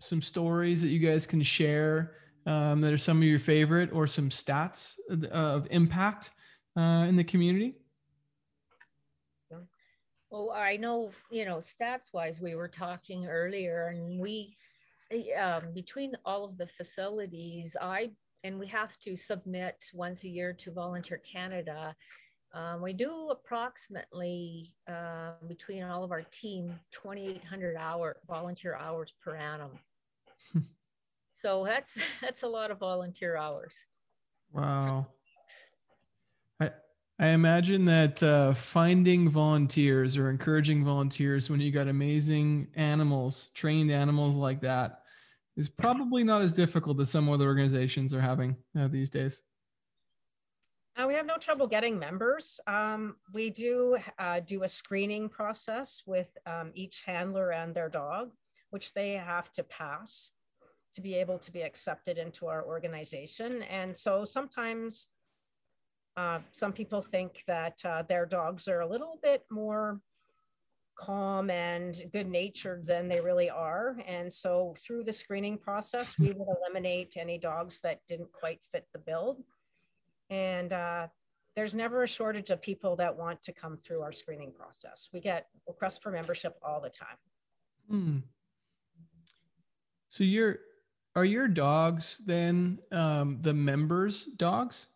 some 0.00 0.22
stories 0.22 0.80
that 0.80 0.88
you 0.88 1.00
guys 1.00 1.26
can 1.26 1.42
share 1.42 2.12
um, 2.46 2.80
that 2.80 2.94
are 2.94 2.98
some 2.98 3.18
of 3.18 3.24
your 3.24 3.38
favorite 3.38 3.90
or 3.92 4.06
some 4.06 4.30
stats 4.30 4.94
of 5.30 5.66
impact 5.70 6.30
uh, 6.78 7.04
in 7.06 7.14
the 7.14 7.24
community 7.24 7.74
well, 10.30 10.52
I 10.52 10.76
know, 10.76 11.10
you 11.30 11.44
know, 11.44 11.56
stats 11.56 12.12
wise, 12.12 12.40
we 12.40 12.54
were 12.54 12.68
talking 12.68 13.26
earlier, 13.26 13.88
and 13.88 14.18
we, 14.18 14.56
eh, 15.10 15.34
um, 15.34 15.72
between 15.74 16.12
all 16.24 16.44
of 16.44 16.56
the 16.56 16.68
facilities, 16.68 17.76
I, 17.80 18.10
and 18.44 18.58
we 18.58 18.66
have 18.68 18.98
to 19.00 19.16
submit 19.16 19.84
once 19.92 20.24
a 20.24 20.28
year 20.28 20.52
to 20.52 20.70
Volunteer 20.70 21.18
Canada. 21.18 21.96
Um, 22.52 22.80
we 22.80 22.92
do 22.92 23.28
approximately 23.30 24.72
uh, 24.88 25.32
between 25.48 25.82
all 25.82 26.04
of 26.04 26.12
our 26.12 26.22
team 26.22 26.78
2,800 26.92 27.76
hour 27.76 28.16
volunteer 28.26 28.76
hours 28.76 29.12
per 29.22 29.36
annum. 29.36 29.70
so 31.34 31.64
that's 31.64 31.96
that's 32.20 32.42
a 32.42 32.48
lot 32.48 32.70
of 32.70 32.78
volunteer 32.78 33.36
hours. 33.36 33.74
Wow. 34.52 35.06
I 37.20 37.28
imagine 37.28 37.84
that 37.84 38.22
uh, 38.22 38.54
finding 38.54 39.28
volunteers 39.28 40.16
or 40.16 40.30
encouraging 40.30 40.82
volunteers 40.82 41.50
when 41.50 41.60
you 41.60 41.70
got 41.70 41.86
amazing 41.86 42.68
animals, 42.76 43.50
trained 43.52 43.90
animals 43.90 44.36
like 44.36 44.62
that, 44.62 45.02
is 45.54 45.68
probably 45.68 46.24
not 46.24 46.40
as 46.40 46.54
difficult 46.54 46.98
as 46.98 47.10
some 47.10 47.28
other 47.28 47.44
organizations 47.44 48.14
are 48.14 48.22
having 48.22 48.56
uh, 48.78 48.88
these 48.88 49.10
days. 49.10 49.42
Uh, 50.96 51.06
we 51.06 51.12
have 51.12 51.26
no 51.26 51.36
trouble 51.36 51.66
getting 51.66 51.98
members. 51.98 52.58
Um, 52.66 53.16
we 53.34 53.50
do 53.50 53.98
uh, 54.18 54.40
do 54.40 54.62
a 54.62 54.68
screening 54.68 55.28
process 55.28 56.02
with 56.06 56.34
um, 56.46 56.70
each 56.74 57.02
handler 57.02 57.52
and 57.52 57.74
their 57.74 57.90
dog, 57.90 58.30
which 58.70 58.94
they 58.94 59.12
have 59.12 59.52
to 59.52 59.62
pass 59.64 60.30
to 60.94 61.02
be 61.02 61.16
able 61.16 61.38
to 61.40 61.52
be 61.52 61.60
accepted 61.60 62.16
into 62.16 62.46
our 62.46 62.64
organization. 62.64 63.62
And 63.64 63.94
so 63.94 64.24
sometimes 64.24 65.08
uh, 66.16 66.40
some 66.52 66.72
people 66.72 67.02
think 67.02 67.42
that 67.46 67.80
uh, 67.84 68.02
their 68.08 68.26
dogs 68.26 68.68
are 68.68 68.80
a 68.80 68.86
little 68.86 69.18
bit 69.22 69.44
more 69.50 70.00
calm 71.00 71.48
and 71.48 72.02
good 72.12 72.28
natured 72.28 72.86
than 72.86 73.08
they 73.08 73.20
really 73.20 73.48
are. 73.48 73.96
And 74.06 74.32
so 74.32 74.74
through 74.78 75.04
the 75.04 75.12
screening 75.12 75.56
process, 75.56 76.18
we 76.18 76.32
would 76.32 76.48
eliminate 76.58 77.16
any 77.16 77.38
dogs 77.38 77.80
that 77.80 78.00
didn't 78.06 78.32
quite 78.32 78.60
fit 78.70 78.86
the 78.92 78.98
bill. 78.98 79.38
And 80.28 80.72
uh, 80.72 81.06
there's 81.56 81.74
never 81.74 82.02
a 82.02 82.08
shortage 82.08 82.50
of 82.50 82.60
people 82.60 82.96
that 82.96 83.16
want 83.16 83.42
to 83.42 83.52
come 83.52 83.78
through 83.78 84.02
our 84.02 84.12
screening 84.12 84.52
process. 84.52 85.08
We 85.12 85.20
get 85.20 85.46
requests 85.66 85.98
for 85.98 86.10
membership 86.10 86.56
all 86.62 86.80
the 86.80 86.90
time. 86.90 87.16
Hmm. 87.88 88.18
So 90.08 90.24
your 90.24 90.58
are 91.16 91.24
your 91.24 91.48
dogs 91.48 92.20
then 92.24 92.78
um, 92.92 93.38
the 93.40 93.54
members' 93.54 94.24
dogs? 94.24 94.86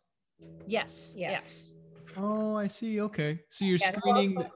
Yes, 0.66 1.12
yes. 1.14 1.74
Oh, 2.16 2.54
I 2.56 2.66
see. 2.68 3.00
Okay. 3.00 3.40
So 3.50 3.64
you're 3.64 3.78
Yeah, 3.78 3.92
screening. 3.96 4.36
also- 4.38 4.50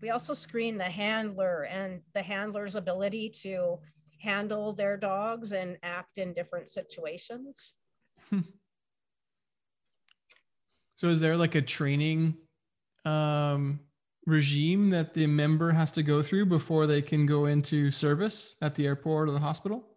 We 0.00 0.10
also 0.10 0.34
screen 0.34 0.78
the 0.78 0.84
handler 0.90 1.62
and 1.66 2.02
the 2.12 2.22
handler's 2.22 2.74
ability 2.74 3.30
to 3.42 3.78
handle 4.18 4.72
their 4.72 4.96
dogs 4.96 5.52
and 5.52 5.76
act 5.84 6.18
in 6.18 6.32
different 6.32 6.70
situations. 6.70 7.74
So 10.94 11.08
is 11.08 11.18
there 11.18 11.36
like 11.36 11.56
a 11.56 11.62
training 11.62 12.36
um, 13.04 13.80
regime 14.26 14.90
that 14.90 15.14
the 15.14 15.26
member 15.26 15.72
has 15.72 15.90
to 15.92 16.02
go 16.04 16.22
through 16.22 16.46
before 16.46 16.86
they 16.86 17.02
can 17.02 17.26
go 17.26 17.46
into 17.46 17.90
service 17.90 18.54
at 18.62 18.76
the 18.76 18.86
airport 18.86 19.28
or 19.28 19.32
the 19.32 19.40
hospital? 19.40 19.91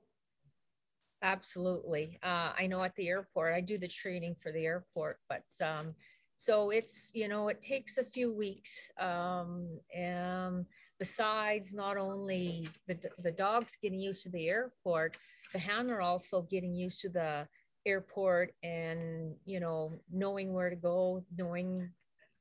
Absolutely. 1.26 2.20
Uh, 2.22 2.52
I 2.56 2.68
know 2.68 2.84
at 2.84 2.96
the 2.96 3.08
airport, 3.08 3.56
I 3.56 3.60
do 3.60 3.80
the 3.80 3.88
training 3.88 4.36
for 4.44 4.52
the 4.52 4.64
airport, 4.64 5.18
but 5.28 5.42
um, 5.60 5.96
so 6.38 6.70
it's, 6.70 7.10
you 7.16 7.28
know, 7.28 7.48
it 7.48 7.64
takes 7.64 7.98
a 7.98 8.04
few 8.04 8.32
weeks. 8.32 8.92
Um, 9.00 9.80
and 9.92 10.68
besides 11.00 11.74
not 11.74 11.98
only 11.98 12.70
the, 12.88 13.00
the 13.24 13.32
dogs 13.32 13.76
getting 13.82 14.00
used 14.00 14.22
to 14.24 14.30
the 14.30 14.48
airport, 14.50 15.18
the 15.52 15.58
handler 15.58 16.00
also 16.00 16.44
getting 16.44 16.76
used 16.76 17.02
to 17.02 17.10
the 17.10 17.48
airport 17.88 18.54
and, 18.62 19.34
you 19.46 19.60
know, 19.60 19.94
knowing 20.12 20.54
where 20.54 20.70
to 20.70 20.76
go, 20.76 21.26
knowing 21.36 21.90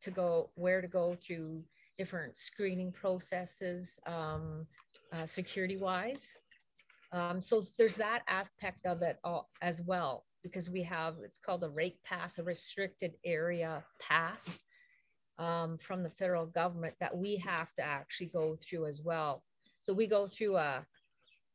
to 0.03 0.11
go, 0.11 0.51
where 0.57 0.83
to 0.83 0.89
go 0.89 1.17
through 1.27 1.63
different 1.97 2.37
screening 2.37 2.93
processes, 2.93 3.99
um, 4.07 4.67
uh, 5.11 5.25
security 5.25 5.79
wise. 5.79 6.37
Um, 7.15 7.41
so 7.41 7.63
there's 7.79 7.97
that 7.97 8.23
aspect 8.27 8.87
of 8.87 9.01
it 9.03 9.19
all, 9.23 9.49
as 9.63 9.81
well, 9.81 10.27
because 10.43 10.69
we 10.69 10.83
have 10.83 11.15
it's 11.25 11.39
called 11.39 11.63
a 11.63 11.69
rate 11.69 12.03
pass, 12.03 12.39
a 12.39 12.43
restricted 12.43 13.13
area 13.25 13.85
pass 14.01 14.65
um, 15.39 15.79
from 15.79 16.03
the 16.03 16.11
federal 16.11 16.47
government 16.47 16.95
that 16.99 17.17
we 17.17 17.37
have 17.37 17.73
to 17.75 17.85
actually 17.85 18.27
go 18.27 18.57
through 18.57 18.87
as 18.87 19.01
well. 19.01 19.45
So 19.81 19.93
we 19.93 20.09
go 20.09 20.27
through 20.27 20.57
a, 20.57 20.85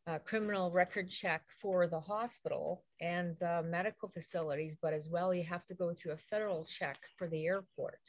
a 0.08 0.20
criminal 0.20 0.72
record 0.72 1.12
check 1.12 1.42
for 1.62 1.88
the 1.88 2.00
hospital 2.00 2.86
and 3.02 3.36
the 3.42 3.62
medical 3.68 4.08
facilities, 4.08 4.78
but 4.82 4.94
as 4.94 5.10
well, 5.10 5.34
you 5.34 5.44
have 5.44 5.66
to 5.68 5.74
go 5.74 5.94
through 5.94 6.14
a 6.14 6.18
federal 6.18 6.64
check 6.64 7.00
for 7.18 7.28
the 7.28 7.46
airport. 7.46 8.00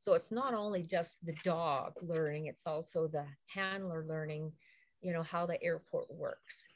So 0.00 0.12
it's 0.12 0.30
not 0.30 0.52
only 0.52 0.82
just 0.82 1.16
the 1.24 1.34
dog 1.44 1.94
learning, 2.02 2.44
it's 2.44 2.66
also 2.66 3.08
the 3.08 3.24
handler 3.46 4.04
learning, 4.06 4.52
you 5.00 5.14
know, 5.14 5.22
how 5.22 5.46
the 5.46 5.62
airport 5.62 6.08
works. 6.10 6.66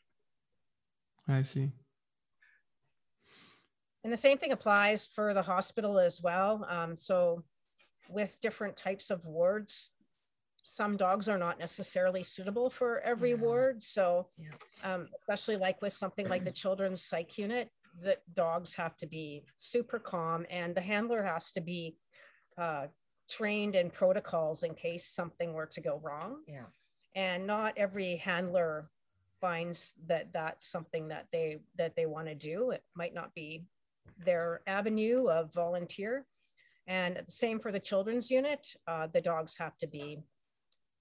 I 1.29 1.43
see. 1.43 1.71
And 4.05 4.13
the 4.13 4.17
same 4.17 4.39
thing 4.39 4.53
applies 4.53 5.07
for 5.07 5.35
the 5.35 5.43
hospital 5.43 5.99
as 5.99 6.23
well. 6.23 6.65
Um, 6.69 6.95
so, 6.95 7.45
with 8.09 8.41
different 8.41 8.77
types 8.77 9.11
of 9.11 9.25
wards, 9.27 9.91
some 10.63 10.97
dogs 10.97 11.29
are 11.29 11.37
not 11.39 11.59
necessarily 11.59 12.23
suitable 12.23 12.71
for 12.71 13.01
every 13.01 13.31
Yeah. 13.31 13.37
ward. 13.37 13.83
So, 13.83 14.31
Yeah. 14.39 14.55
um, 14.83 15.09
especially 15.15 15.57
like 15.57 15.83
with 15.83 15.93
something 15.93 16.27
like 16.29 16.45
the 16.45 16.53
children's 16.53 17.05
psych 17.05 17.37
unit, 17.37 17.71
the 18.01 18.19
dogs 18.33 18.75
have 18.75 18.97
to 18.99 19.07
be 19.07 19.45
super 19.57 19.99
calm 19.99 20.47
and 20.49 20.75
the 20.75 20.81
handler 20.81 21.23
has 21.23 21.53
to 21.53 21.61
be 21.61 21.99
uh, 22.57 22.89
trained 23.29 23.77
in 23.77 23.91
protocols 23.91 24.63
in 24.63 24.75
case 24.75 25.07
something 25.07 25.53
were 25.53 25.67
to 25.67 25.81
go 25.81 25.99
wrong. 25.99 26.43
Yeah. 26.47 26.67
And 27.15 27.47
not 27.47 27.77
every 27.77 28.17
handler 28.17 28.89
finds 29.41 29.93
that 30.07 30.33
that's 30.33 30.67
something 30.71 31.09
that 31.09 31.27
they 31.33 31.59
that 31.77 31.95
they 31.97 32.07
want 32.07 32.27
to 32.29 32.35
do. 32.35 32.71
It 32.71 32.83
might 32.95 33.15
not 33.15 33.35
be 33.35 33.65
their 34.25 34.61
avenue 34.67 35.29
of 35.29 35.53
volunteer. 35.53 36.27
And 36.87 37.17
the 37.17 37.31
same 37.31 37.61
for 37.61 37.71
the 37.71 37.81
children's 37.81 38.31
unit. 38.31 38.67
Uh, 38.87 39.07
the 39.13 39.21
dogs 39.21 39.57
have 39.59 39.77
to 39.79 39.87
be 39.87 40.19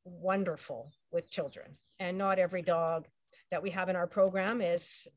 wonderful 0.04 0.92
with 1.12 1.30
children. 1.32 1.78
And 2.00 2.18
not 2.18 2.40
every 2.40 2.62
dog 2.62 3.08
that 3.52 3.64
we 3.64 3.70
have 3.72 3.90
in 3.90 3.96
our 3.96 4.08
program 4.08 4.62
is 4.62 5.08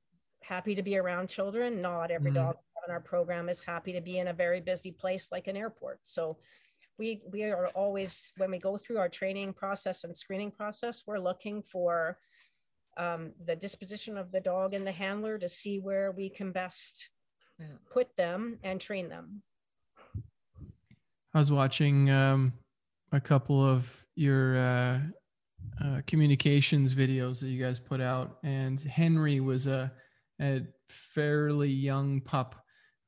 happy 0.43 0.75
to 0.75 0.83
be 0.83 0.97
around 0.97 1.29
children. 1.29 1.83
Not 1.83 2.11
every 2.11 2.31
Mm. 2.31 2.35
dog 2.35 2.57
in 2.87 2.93
our 2.93 3.01
program 3.01 3.49
is 3.49 3.63
happy 3.63 3.93
to 3.93 4.01
be 4.01 4.19
in 4.19 4.29
a 4.29 4.33
very 4.33 4.61
busy 4.61 4.93
place 4.93 5.31
like 5.31 5.49
an 5.49 5.57
airport. 5.57 6.01
So 6.05 6.39
we 6.99 7.23
we 7.33 7.45
are 7.45 7.69
always 7.69 8.33
when 8.37 8.51
we 8.51 8.59
go 8.59 8.77
through 8.79 8.99
our 8.99 9.09
training 9.09 9.53
process 9.55 10.05
and 10.05 10.17
screening 10.17 10.53
process, 10.53 11.07
we're 11.07 11.19
looking 11.19 11.63
for 11.63 12.19
um, 12.97 13.33
the 13.47 13.57
disposition 13.57 14.19
of 14.19 14.33
the 14.33 14.41
dog 14.41 14.75
and 14.75 14.87
the 14.87 14.93
handler 14.93 15.39
to 15.39 15.49
see 15.49 15.79
where 15.79 16.13
we 16.13 16.29
can 16.29 16.53
best 16.53 17.11
put 17.91 18.17
them 18.17 18.59
and 18.63 18.81
train 18.81 19.09
them. 19.09 19.43
I 21.35 21.39
was 21.39 21.51
watching 21.51 22.11
um, 22.11 22.53
a 23.13 23.21
couple 23.21 23.65
of 23.65 23.87
your 24.17 24.59
uh, 24.59 25.01
uh, 25.83 26.01
communications 26.07 26.95
videos 26.95 27.41
that 27.41 27.49
you 27.49 27.63
guys 27.63 27.79
put 27.79 28.01
out, 28.01 28.39
and 28.43 28.81
Henry 28.81 29.41
was 29.41 29.67
a, 29.67 29.93
a 30.41 30.63
fairly 30.89 31.71
young 31.71 32.21
pup 32.21 32.57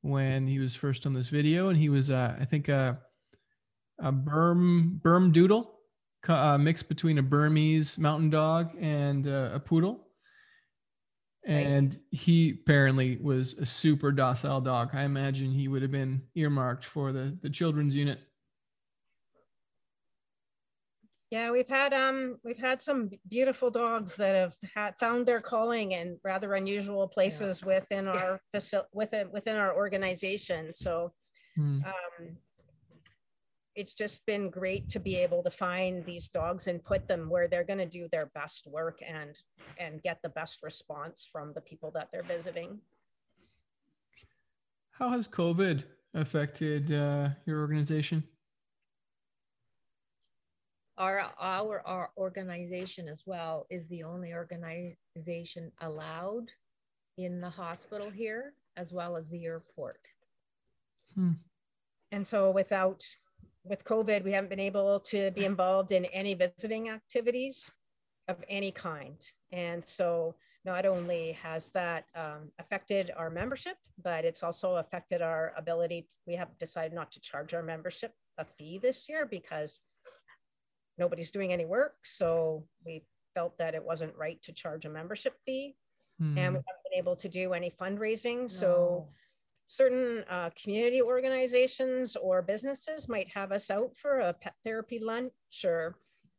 when 0.01 0.47
he 0.47 0.59
was 0.59 0.75
first 0.75 1.05
on 1.05 1.13
this 1.13 1.29
video, 1.29 1.69
and 1.69 1.77
he 1.77 1.89
was, 1.89 2.09
uh, 2.09 2.35
I 2.39 2.45
think, 2.45 2.69
a 2.69 2.99
a 3.99 4.11
Burm 4.11 4.99
Burm 5.03 5.31
Doodle, 5.31 5.63
co- 5.63 5.77
uh, 6.29 6.57
mix 6.57 6.83
between 6.83 7.17
a 7.17 7.23
Bernese 7.23 7.99
mountain 7.99 8.29
dog 8.29 8.71
and 8.79 9.27
uh, 9.27 9.51
a 9.53 9.59
poodle. 9.59 10.07
And 11.45 11.99
he 12.11 12.51
apparently 12.51 13.17
was 13.17 13.53
a 13.55 13.65
super 13.65 14.13
docile 14.13 14.61
dog. 14.61 14.91
I 14.93 15.03
imagine 15.03 15.51
he 15.51 15.67
would 15.67 15.81
have 15.81 15.91
been 15.91 16.21
earmarked 16.35 16.85
for 16.85 17.11
the, 17.11 17.37
the 17.41 17.49
children's 17.49 17.93
unit. 17.93 18.21
Yeah, 21.33 21.49
we've 21.49 21.67
had 21.67 21.93
um 21.93 22.37
we've 22.43 22.59
had 22.59 22.79
some 22.79 23.09
beautiful 23.27 23.71
dogs 23.71 24.13
that 24.17 24.35
have 24.35 24.53
had 24.75 24.95
found 24.99 25.25
their 25.25 25.41
calling 25.41 25.93
in 25.93 26.19
rather 26.23 26.53
unusual 26.53 27.07
places 27.07 27.59
yeah. 27.59 27.73
within 27.73 28.07
our 28.07 28.39
facility 28.53 28.87
within 28.93 29.31
within 29.31 29.55
our 29.55 29.75
organization. 29.75 30.71
So 30.71 31.11
um 31.57 32.37
it's 33.75 33.93
just 33.93 34.25
been 34.25 34.49
great 34.49 34.87
to 34.89 34.99
be 34.99 35.15
able 35.15 35.41
to 35.43 35.49
find 35.49 36.05
these 36.05 36.29
dogs 36.29 36.67
and 36.67 36.83
put 36.83 37.07
them 37.07 37.29
where 37.29 37.47
they're 37.47 37.63
going 37.63 37.79
to 37.79 37.85
do 37.85 38.07
their 38.11 38.27
best 38.27 38.67
work 38.67 38.99
and 39.07 39.41
and 39.79 40.01
get 40.01 40.21
the 40.21 40.29
best 40.29 40.59
response 40.61 41.27
from 41.31 41.53
the 41.53 41.61
people 41.61 41.91
that 41.91 42.09
they're 42.11 42.23
visiting. 42.23 42.79
How 44.91 45.09
has 45.09 45.27
COVID 45.27 45.83
affected 46.13 46.93
uh, 46.93 47.29
your 47.45 47.59
organization? 47.61 48.23
Our, 50.97 51.31
our 51.39 51.81
our 51.87 52.11
organization 52.17 53.07
as 53.07 53.23
well 53.25 53.65
is 53.71 53.87
the 53.87 54.03
only 54.03 54.33
organization 54.33 55.71
allowed 55.81 56.51
in 57.17 57.41
the 57.41 57.49
hospital 57.49 58.11
here 58.11 58.53
as 58.77 58.91
well 58.91 59.15
as 59.15 59.29
the 59.29 59.45
airport. 59.45 59.99
Hmm. 61.15 61.33
And 62.11 62.25
so 62.25 62.51
without 62.51 63.03
with 63.63 63.83
COVID, 63.85 64.23
we 64.23 64.31
haven't 64.31 64.49
been 64.49 64.59
able 64.59 64.99
to 64.99 65.31
be 65.31 65.45
involved 65.45 65.91
in 65.91 66.05
any 66.05 66.33
visiting 66.33 66.89
activities 66.89 67.69
of 68.27 68.37
any 68.49 68.71
kind. 68.71 69.17
And 69.51 69.83
so 69.83 70.35
not 70.65 70.85
only 70.85 71.33
has 71.33 71.67
that 71.67 72.05
um, 72.15 72.51
affected 72.59 73.11
our 73.15 73.29
membership, 73.29 73.75
but 74.01 74.25
it's 74.25 74.43
also 74.43 74.75
affected 74.75 75.21
our 75.21 75.53
ability. 75.57 76.07
To, 76.09 76.15
we 76.25 76.35
have 76.35 76.57
decided 76.57 76.93
not 76.93 77.11
to 77.13 77.21
charge 77.21 77.53
our 77.53 77.63
membership 77.63 78.13
a 78.37 78.45
fee 78.45 78.79
this 78.81 79.07
year 79.09 79.25
because 79.25 79.81
nobody's 80.97 81.31
doing 81.31 81.51
any 81.51 81.65
work. 81.65 81.95
So 82.03 82.65
we 82.85 83.05
felt 83.33 83.57
that 83.57 83.75
it 83.75 83.83
wasn't 83.83 84.15
right 84.15 84.41
to 84.43 84.53
charge 84.53 84.85
a 84.85 84.89
membership 84.89 85.33
fee. 85.45 85.75
Mm. 86.21 86.25
And 86.25 86.35
we 86.35 86.41
hmm. 86.41 86.45
haven't 86.45 86.83
been 86.91 86.99
able 86.99 87.15
to 87.17 87.27
do 87.27 87.53
any 87.53 87.71
fundraising. 87.71 88.41
No. 88.41 88.47
So 88.47 89.07
certain 89.65 90.23
uh, 90.29 90.49
community 90.61 91.01
organizations 91.01 92.15
or 92.15 92.41
businesses 92.41 93.07
might 93.07 93.27
have 93.29 93.51
us 93.51 93.69
out 93.69 93.95
for 93.95 94.19
a 94.19 94.33
pet 94.33 94.53
therapy 94.63 94.99
lunch 94.99 95.31
or 95.63 95.95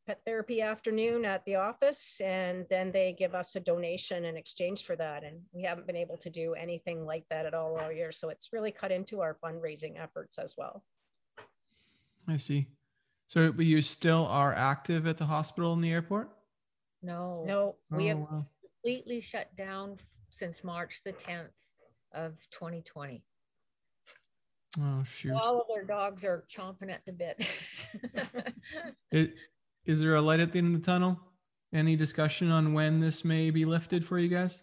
pet 0.07 0.21
therapy 0.27 0.61
afternoon 0.61 1.25
at 1.25 1.43
the 1.47 1.55
office 1.55 2.21
and 2.23 2.67
then 2.69 2.93
they 2.93 3.15
give 3.19 3.35
us 3.35 3.57
a 3.57 3.61
donation 3.61 4.27
in 4.27 4.37
exchange 4.37 4.85
for 4.85 4.97
that 4.97 5.25
and 5.25 5.41
we 5.53 5.63
haven't 5.63 5.87
been 5.87 5.97
able 5.97 6.19
to 6.19 6.29
do 6.29 6.53
anything 6.53 7.07
like 7.07 7.25
that 7.31 7.47
at 7.47 7.55
all 7.55 7.79
all 7.79 7.91
year 7.91 8.13
so 8.13 8.29
it's 8.29 8.53
really 8.53 8.71
cut 8.71 8.93
into 8.93 9.23
our 9.23 9.39
fundraising 9.43 9.99
efforts 9.99 10.39
as 10.39 10.55
well 10.59 10.85
i 12.29 12.37
see 12.37 12.69
so, 13.29 13.51
but 13.53 13.65
you 13.65 13.83
still 13.83 14.27
are 14.27 14.55
active 14.55 15.07
at 15.07 15.19
the 15.19 15.25
hospital 15.25 15.73
and 15.73 15.83
the 15.83 15.91
airport? 15.91 16.31
No, 17.03 17.43
no, 17.47 17.77
we 17.91 18.05
oh, 18.05 18.09
have 18.09 18.19
wow. 18.19 18.47
completely 18.63 19.21
shut 19.21 19.55
down 19.57 19.99
since 20.29 20.65
March 20.65 21.01
the 21.05 21.13
10th 21.13 21.51
of 22.15 22.39
2020. 22.51 23.23
Oh 24.81 25.05
shoot! 25.05 25.33
All 25.33 25.61
of 25.61 25.67
their 25.73 25.85
dogs 25.85 26.25
are 26.25 26.45
chomping 26.53 26.93
at 26.93 27.05
the 27.07 27.13
bit. 27.13 27.47
it, 29.13 29.35
is 29.85 30.01
there 30.01 30.17
a 30.17 30.21
light 30.21 30.41
at 30.41 30.53
the 30.53 30.59
end 30.59 30.75
of 30.75 30.81
the 30.81 30.87
tunnel? 30.87 31.21
Any 31.73 31.97
discussion 31.97 32.51
on 32.51 32.73
when 32.73 33.01
this 33.01 33.25
may 33.25 33.51
be 33.51 33.65
lifted 33.65 34.05
for 34.05 34.19
you 34.19 34.29
guys? 34.29 34.63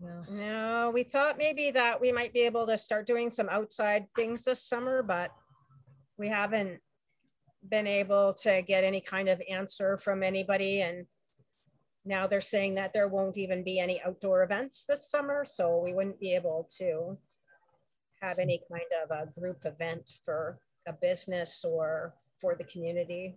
No. 0.00 0.22
no, 0.30 0.90
we 0.94 1.02
thought 1.02 1.38
maybe 1.38 1.72
that 1.72 2.00
we 2.00 2.12
might 2.12 2.32
be 2.32 2.42
able 2.42 2.66
to 2.68 2.78
start 2.78 3.04
doing 3.04 3.30
some 3.30 3.48
outside 3.48 4.06
things 4.14 4.44
this 4.44 4.62
summer, 4.62 5.02
but 5.02 5.32
we 6.18 6.28
haven't 6.28 6.78
been 7.68 7.88
able 7.88 8.32
to 8.34 8.62
get 8.62 8.84
any 8.84 9.00
kind 9.00 9.28
of 9.28 9.42
answer 9.50 9.96
from 9.96 10.22
anybody. 10.22 10.82
And 10.82 11.04
now 12.08 12.26
they're 12.26 12.40
saying 12.40 12.74
that 12.76 12.92
there 12.92 13.08
won't 13.08 13.36
even 13.36 13.62
be 13.62 13.78
any 13.78 14.02
outdoor 14.02 14.42
events 14.42 14.84
this 14.88 15.10
summer. 15.10 15.44
So 15.44 15.80
we 15.84 15.92
wouldn't 15.92 16.18
be 16.18 16.34
able 16.34 16.68
to 16.78 17.18
have 18.20 18.38
any 18.38 18.60
kind 18.70 18.90
of 19.04 19.10
a 19.10 19.30
group 19.38 19.64
event 19.64 20.10
for 20.24 20.58
a 20.86 20.92
business 20.92 21.64
or 21.64 22.14
for 22.40 22.54
the 22.54 22.64
community. 22.64 23.36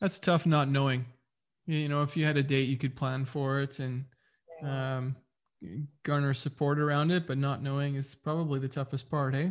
That's 0.00 0.18
tough 0.18 0.46
not 0.46 0.68
knowing. 0.68 1.04
You 1.66 1.88
know, 1.88 2.02
if 2.02 2.16
you 2.16 2.24
had 2.24 2.36
a 2.36 2.42
date, 2.42 2.68
you 2.68 2.76
could 2.76 2.94
plan 2.94 3.24
for 3.24 3.60
it 3.60 3.80
and 3.80 4.04
um, 4.62 5.16
garner 6.04 6.32
support 6.32 6.78
around 6.78 7.10
it, 7.10 7.26
but 7.26 7.38
not 7.38 7.62
knowing 7.62 7.96
is 7.96 8.14
probably 8.14 8.60
the 8.60 8.68
toughest 8.68 9.10
part, 9.10 9.34
eh? 9.34 9.50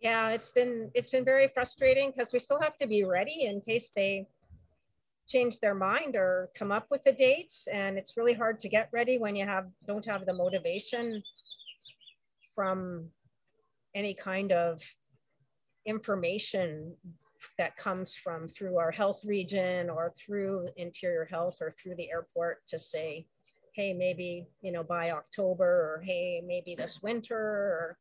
yeah, 0.00 0.30
it's 0.30 0.50
been 0.50 0.90
it's 0.94 1.10
been 1.10 1.24
very 1.24 1.48
frustrating 1.48 2.10
because 2.10 2.32
we 2.32 2.38
still 2.38 2.60
have 2.60 2.76
to 2.78 2.86
be 2.86 3.04
ready 3.04 3.44
in 3.44 3.60
case 3.60 3.90
they 3.94 4.26
change 5.30 5.60
their 5.60 5.74
mind 5.74 6.16
or 6.16 6.50
come 6.54 6.72
up 6.72 6.86
with 6.90 7.02
the 7.04 7.12
dates. 7.12 7.68
And 7.72 7.96
it's 7.96 8.16
really 8.16 8.34
hard 8.34 8.58
to 8.60 8.68
get 8.68 8.88
ready 8.92 9.18
when 9.18 9.36
you 9.36 9.46
have 9.46 9.66
don't 9.86 10.04
have 10.04 10.26
the 10.26 10.34
motivation 10.34 11.22
from 12.54 13.08
any 13.94 14.14
kind 14.14 14.52
of 14.52 14.82
information 15.86 16.94
that 17.56 17.76
comes 17.76 18.14
from 18.14 18.48
through 18.48 18.76
our 18.76 18.90
health 18.90 19.24
region 19.24 19.88
or 19.88 20.12
through 20.16 20.68
interior 20.76 21.24
health 21.24 21.56
or 21.62 21.70
through 21.70 21.94
the 21.96 22.10
airport 22.10 22.58
to 22.66 22.78
say 22.78 23.24
hey 23.72 23.94
maybe 23.94 24.46
you 24.60 24.70
know 24.70 24.82
by 24.82 25.10
october 25.10 25.64
or 25.64 26.02
hey 26.04 26.42
maybe 26.46 26.74
this 26.74 27.00
winter 27.02 27.34
or 27.34 27.96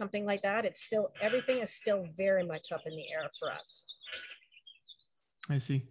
something 0.00 0.24
like 0.24 0.40
that, 0.40 0.64
it's 0.64 0.80
still, 0.80 1.12
everything 1.20 1.58
is 1.58 1.70
still 1.70 2.06
very 2.16 2.42
much 2.42 2.72
up 2.72 2.80
in 2.86 2.96
the 2.96 3.12
air 3.12 3.28
for 3.38 3.52
us. 3.52 3.84
I 5.50 5.58
see. 5.58 5.84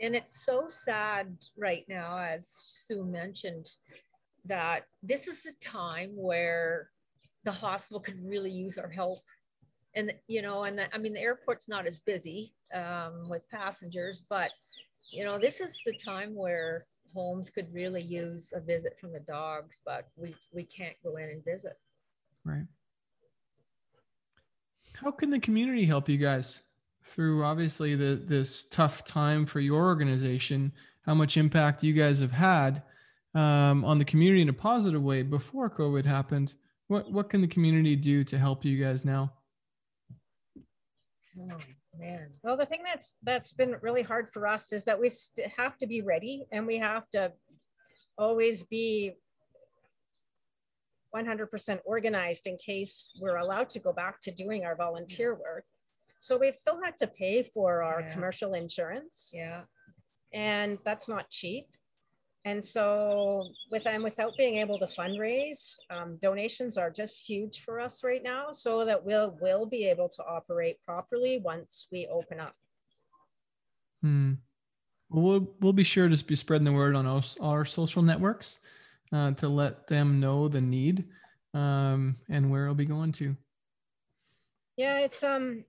And 0.00 0.14
it's 0.14 0.44
so 0.44 0.66
sad 0.68 1.36
right 1.56 1.84
now, 1.88 2.18
as 2.18 2.52
Sue 2.54 3.04
mentioned, 3.04 3.70
that 4.44 4.86
this 5.02 5.26
is 5.26 5.42
the 5.42 5.54
time 5.60 6.10
where 6.14 6.90
the 7.44 7.50
hospital 7.50 7.98
could 7.98 8.22
really 8.22 8.50
use 8.50 8.76
our 8.76 8.90
help. 8.90 9.20
And, 9.94 10.12
you 10.28 10.42
know, 10.42 10.64
and 10.64 10.78
the, 10.78 10.94
I 10.94 10.98
mean, 10.98 11.14
the 11.14 11.20
airport's 11.20 11.66
not 11.66 11.86
as 11.86 12.00
busy 12.00 12.52
um, 12.74 13.30
with 13.30 13.48
passengers, 13.50 14.20
but, 14.28 14.50
you 15.10 15.24
know, 15.24 15.38
this 15.38 15.62
is 15.62 15.80
the 15.86 15.96
time 16.04 16.36
where 16.36 16.84
homes 17.14 17.48
could 17.48 17.72
really 17.72 18.02
use 18.02 18.52
a 18.54 18.60
visit 18.60 18.98
from 19.00 19.12
the 19.12 19.20
dogs, 19.20 19.80
but 19.86 20.08
we, 20.14 20.34
we 20.52 20.64
can't 20.64 20.96
go 21.02 21.16
in 21.16 21.30
and 21.30 21.42
visit. 21.42 21.78
Right. 22.44 22.66
How 24.92 25.10
can 25.10 25.30
the 25.30 25.40
community 25.40 25.86
help 25.86 26.08
you 26.08 26.18
guys 26.18 26.60
through 27.06 27.44
obviously 27.44 27.94
the 27.94 28.20
this 28.26 28.64
tough 28.66 29.04
time 29.04 29.46
for 29.46 29.60
your 29.60 29.84
organization? 29.84 30.72
How 31.04 31.14
much 31.14 31.36
impact 31.36 31.82
you 31.82 31.92
guys 31.92 32.20
have 32.20 32.32
had 32.32 32.82
um, 33.34 33.84
on 33.84 33.98
the 33.98 34.04
community 34.04 34.42
in 34.42 34.48
a 34.48 34.52
positive 34.52 35.02
way 35.02 35.22
before 35.22 35.70
COVID 35.70 36.04
happened? 36.04 36.54
What 36.88 37.10
what 37.10 37.30
can 37.30 37.40
the 37.40 37.48
community 37.48 37.96
do 37.96 38.24
to 38.24 38.38
help 38.38 38.64
you 38.64 38.82
guys 38.82 39.04
now? 39.04 39.32
Oh 41.38 41.58
man. 41.98 42.30
Well, 42.42 42.56
the 42.56 42.66
thing 42.66 42.82
that's 42.84 43.14
that's 43.22 43.52
been 43.52 43.76
really 43.80 44.02
hard 44.02 44.28
for 44.32 44.46
us 44.46 44.72
is 44.72 44.84
that 44.84 45.00
we 45.00 45.10
have 45.56 45.78
to 45.78 45.86
be 45.86 46.02
ready 46.02 46.46
and 46.52 46.66
we 46.66 46.78
have 46.78 47.08
to 47.10 47.32
always 48.18 48.62
be 48.62 49.12
100% 51.14 51.78
organized 51.84 52.46
in 52.46 52.58
case 52.58 53.12
we're 53.20 53.36
allowed 53.36 53.68
to 53.70 53.78
go 53.78 53.92
back 53.92 54.20
to 54.20 54.30
doing 54.30 54.64
our 54.64 54.76
volunteer 54.76 55.34
work. 55.34 55.64
So 56.26 56.36
we've 56.36 56.56
still 56.56 56.82
had 56.82 56.96
to 56.98 57.06
pay 57.06 57.44
for 57.44 57.84
our 57.84 58.00
yeah. 58.00 58.12
commercial 58.12 58.54
insurance. 58.54 59.30
Yeah. 59.32 59.62
And 60.32 60.76
that's 60.84 61.08
not 61.08 61.30
cheap. 61.30 61.66
And 62.44 62.64
so 62.64 63.44
with 63.70 63.86
and 63.86 64.02
without 64.02 64.32
being 64.36 64.56
able 64.56 64.78
to 64.80 64.86
fundraise, 64.86 65.76
um, 65.88 66.18
donations 66.20 66.76
are 66.76 66.90
just 66.90 67.28
huge 67.28 67.62
for 67.64 67.78
us 67.80 68.02
right 68.02 68.22
now 68.22 68.50
so 68.50 68.84
that 68.84 69.04
we'll 69.04 69.36
will 69.40 69.66
be 69.66 69.84
able 69.84 70.08
to 70.08 70.22
operate 70.24 70.76
properly 70.84 71.38
once 71.38 71.86
we 71.92 72.08
open 72.08 72.40
up. 72.40 72.54
Hmm. 74.02 74.34
Well, 75.08 75.22
we'll, 75.22 75.54
we'll 75.60 75.72
be 75.72 75.84
sure 75.84 76.08
to 76.08 76.24
be 76.24 76.34
spreading 76.34 76.64
the 76.64 76.72
word 76.72 76.96
on 76.96 77.06
our, 77.06 77.22
our 77.40 77.64
social 77.64 78.02
networks 78.02 78.58
uh, 79.12 79.30
to 79.32 79.48
let 79.48 79.86
them 79.86 80.18
know 80.18 80.48
the 80.48 80.60
need 80.60 81.04
um, 81.54 82.16
and 82.28 82.50
where 82.50 82.64
it'll 82.64 82.74
be 82.74 82.84
going 82.84 83.12
to. 83.12 83.36
Yeah, 84.76 84.98
it's 84.98 85.22
um, 85.22 85.64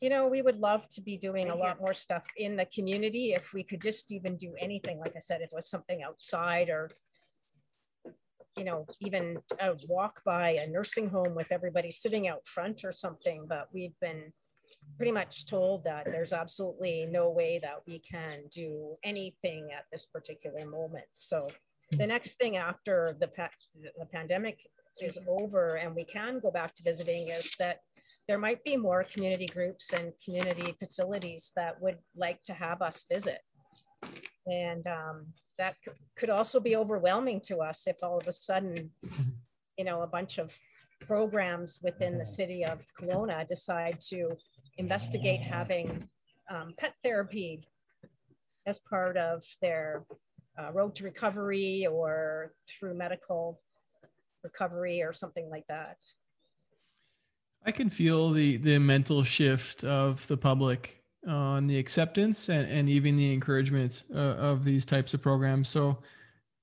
you 0.00 0.10
know, 0.10 0.28
we 0.28 0.42
would 0.42 0.58
love 0.58 0.88
to 0.90 1.00
be 1.00 1.16
doing 1.16 1.48
a 1.48 1.54
lot 1.54 1.80
more 1.80 1.94
stuff 1.94 2.26
in 2.36 2.56
the 2.56 2.66
community 2.66 3.32
if 3.32 3.54
we 3.54 3.62
could 3.62 3.80
just 3.80 4.12
even 4.12 4.36
do 4.36 4.54
anything. 4.58 4.98
Like 4.98 5.14
I 5.16 5.20
said, 5.20 5.40
if 5.40 5.50
it 5.52 5.54
was 5.54 5.70
something 5.70 6.02
outside 6.02 6.68
or 6.68 6.90
you 8.56 8.64
know, 8.64 8.86
even 9.00 9.38
a 9.60 9.74
walk 9.86 10.22
by 10.24 10.52
a 10.52 10.66
nursing 10.66 11.10
home 11.10 11.34
with 11.34 11.52
everybody 11.52 11.90
sitting 11.90 12.26
out 12.26 12.46
front 12.46 12.84
or 12.84 12.92
something. 12.92 13.44
But 13.46 13.68
we've 13.72 13.98
been 14.00 14.32
pretty 14.96 15.12
much 15.12 15.46
told 15.46 15.84
that 15.84 16.06
there's 16.06 16.32
absolutely 16.32 17.06
no 17.10 17.28
way 17.28 17.58
that 17.62 17.82
we 17.86 17.98
can 17.98 18.44
do 18.50 18.96
anything 19.04 19.68
at 19.76 19.84
this 19.92 20.06
particular 20.06 20.64
moment. 20.64 21.04
So 21.12 21.46
the 21.90 22.04
hmm. 22.04 22.08
next 22.08 22.38
thing 22.38 22.56
after 22.56 23.16
the, 23.20 23.28
pa- 23.28 23.50
the 23.98 24.06
pandemic 24.06 24.58
is 25.00 25.18
over 25.28 25.74
and 25.74 25.94
we 25.94 26.04
can 26.04 26.40
go 26.40 26.50
back 26.50 26.74
to 26.74 26.82
visiting 26.82 27.28
is 27.28 27.52
that 27.58 27.80
there 28.28 28.38
might 28.38 28.62
be 28.64 28.76
more 28.76 29.04
community 29.04 29.46
groups 29.46 29.92
and 29.92 30.12
community 30.24 30.74
facilities 30.78 31.52
that 31.56 31.80
would 31.80 31.98
like 32.16 32.42
to 32.44 32.52
have 32.52 32.82
us 32.82 33.04
visit. 33.10 33.40
And 34.46 34.86
um, 34.86 35.26
that 35.58 35.76
could 36.16 36.30
also 36.30 36.60
be 36.60 36.76
overwhelming 36.76 37.40
to 37.42 37.58
us 37.58 37.86
if 37.86 37.96
all 38.02 38.18
of 38.18 38.26
a 38.26 38.32
sudden, 38.32 38.90
you 39.76 39.84
know, 39.84 40.02
a 40.02 40.06
bunch 40.06 40.38
of 40.38 40.52
programs 41.00 41.78
within 41.82 42.18
the 42.18 42.24
city 42.24 42.64
of 42.64 42.80
Kelowna 42.98 43.46
decide 43.46 44.00
to 44.08 44.28
investigate 44.78 45.40
having 45.40 46.08
um, 46.50 46.74
pet 46.78 46.94
therapy 47.02 47.66
as 48.66 48.78
part 48.80 49.16
of 49.16 49.44
their 49.62 50.04
uh, 50.58 50.72
road 50.72 50.94
to 50.96 51.04
recovery 51.04 51.86
or 51.86 52.52
through 52.68 52.94
medical 52.94 53.60
recovery 54.42 55.02
or 55.02 55.12
something 55.12 55.48
like 55.50 55.66
that. 55.68 56.02
I 57.66 57.72
can 57.72 57.90
feel 57.90 58.30
the 58.30 58.58
the 58.58 58.78
mental 58.78 59.24
shift 59.24 59.82
of 59.82 60.24
the 60.28 60.36
public 60.36 61.02
on 61.26 61.66
the 61.66 61.76
acceptance 61.76 62.48
and, 62.48 62.70
and 62.70 62.88
even 62.88 63.16
the 63.16 63.32
encouragement 63.32 64.04
uh, 64.14 64.18
of 64.18 64.64
these 64.64 64.86
types 64.86 65.12
of 65.12 65.20
programs. 65.20 65.68
So 65.68 65.98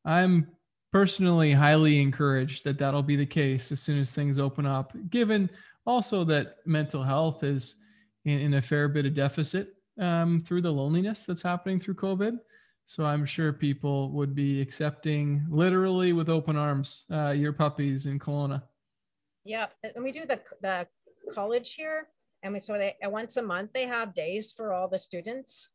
I'm 0.05 0.47
personally 0.93 1.51
highly 1.51 2.01
encouraged 2.01 2.63
that 2.63 2.77
that'll 2.77 3.03
be 3.03 3.17
the 3.17 3.25
case 3.25 3.73
as 3.73 3.81
soon 3.81 3.99
as 3.99 4.11
things 4.11 4.39
open 4.39 4.65
up, 4.65 4.93
given 5.09 5.49
also 5.85 6.23
that 6.23 6.57
mental 6.65 7.03
health 7.03 7.43
is 7.43 7.75
in, 8.23 8.39
in 8.39 8.53
a 8.53 8.61
fair 8.61 8.87
bit 8.87 9.05
of 9.05 9.13
deficit 9.13 9.73
um, 9.99 10.39
through 10.39 10.61
the 10.61 10.71
loneliness 10.71 11.23
that's 11.23 11.41
happening 11.41 11.79
through 11.79 11.95
COVID. 11.95 12.39
So 12.85 13.03
I'm 13.03 13.25
sure 13.25 13.51
people 13.51 14.11
would 14.11 14.33
be 14.35 14.61
accepting 14.61 15.45
literally 15.49 16.13
with 16.13 16.29
open 16.29 16.55
arms 16.55 17.05
uh, 17.11 17.31
your 17.31 17.51
puppies 17.51 18.05
in 18.05 18.19
Kelowna. 18.19 18.61
Yeah, 19.45 19.67
and 19.83 20.03
we 20.03 20.11
do 20.11 20.25
the 20.25 20.39
the 20.61 20.87
college 21.33 21.73
here, 21.75 22.07
and 22.41 22.53
we 22.53 22.59
so 22.59 22.73
they 22.73 22.95
once 23.03 23.37
a 23.37 23.41
month 23.41 23.71
they 23.73 23.85
have 23.85 24.13
days 24.13 24.53
for 24.53 24.73
all 24.73 24.87
the 24.87 24.97
students, 24.97 25.69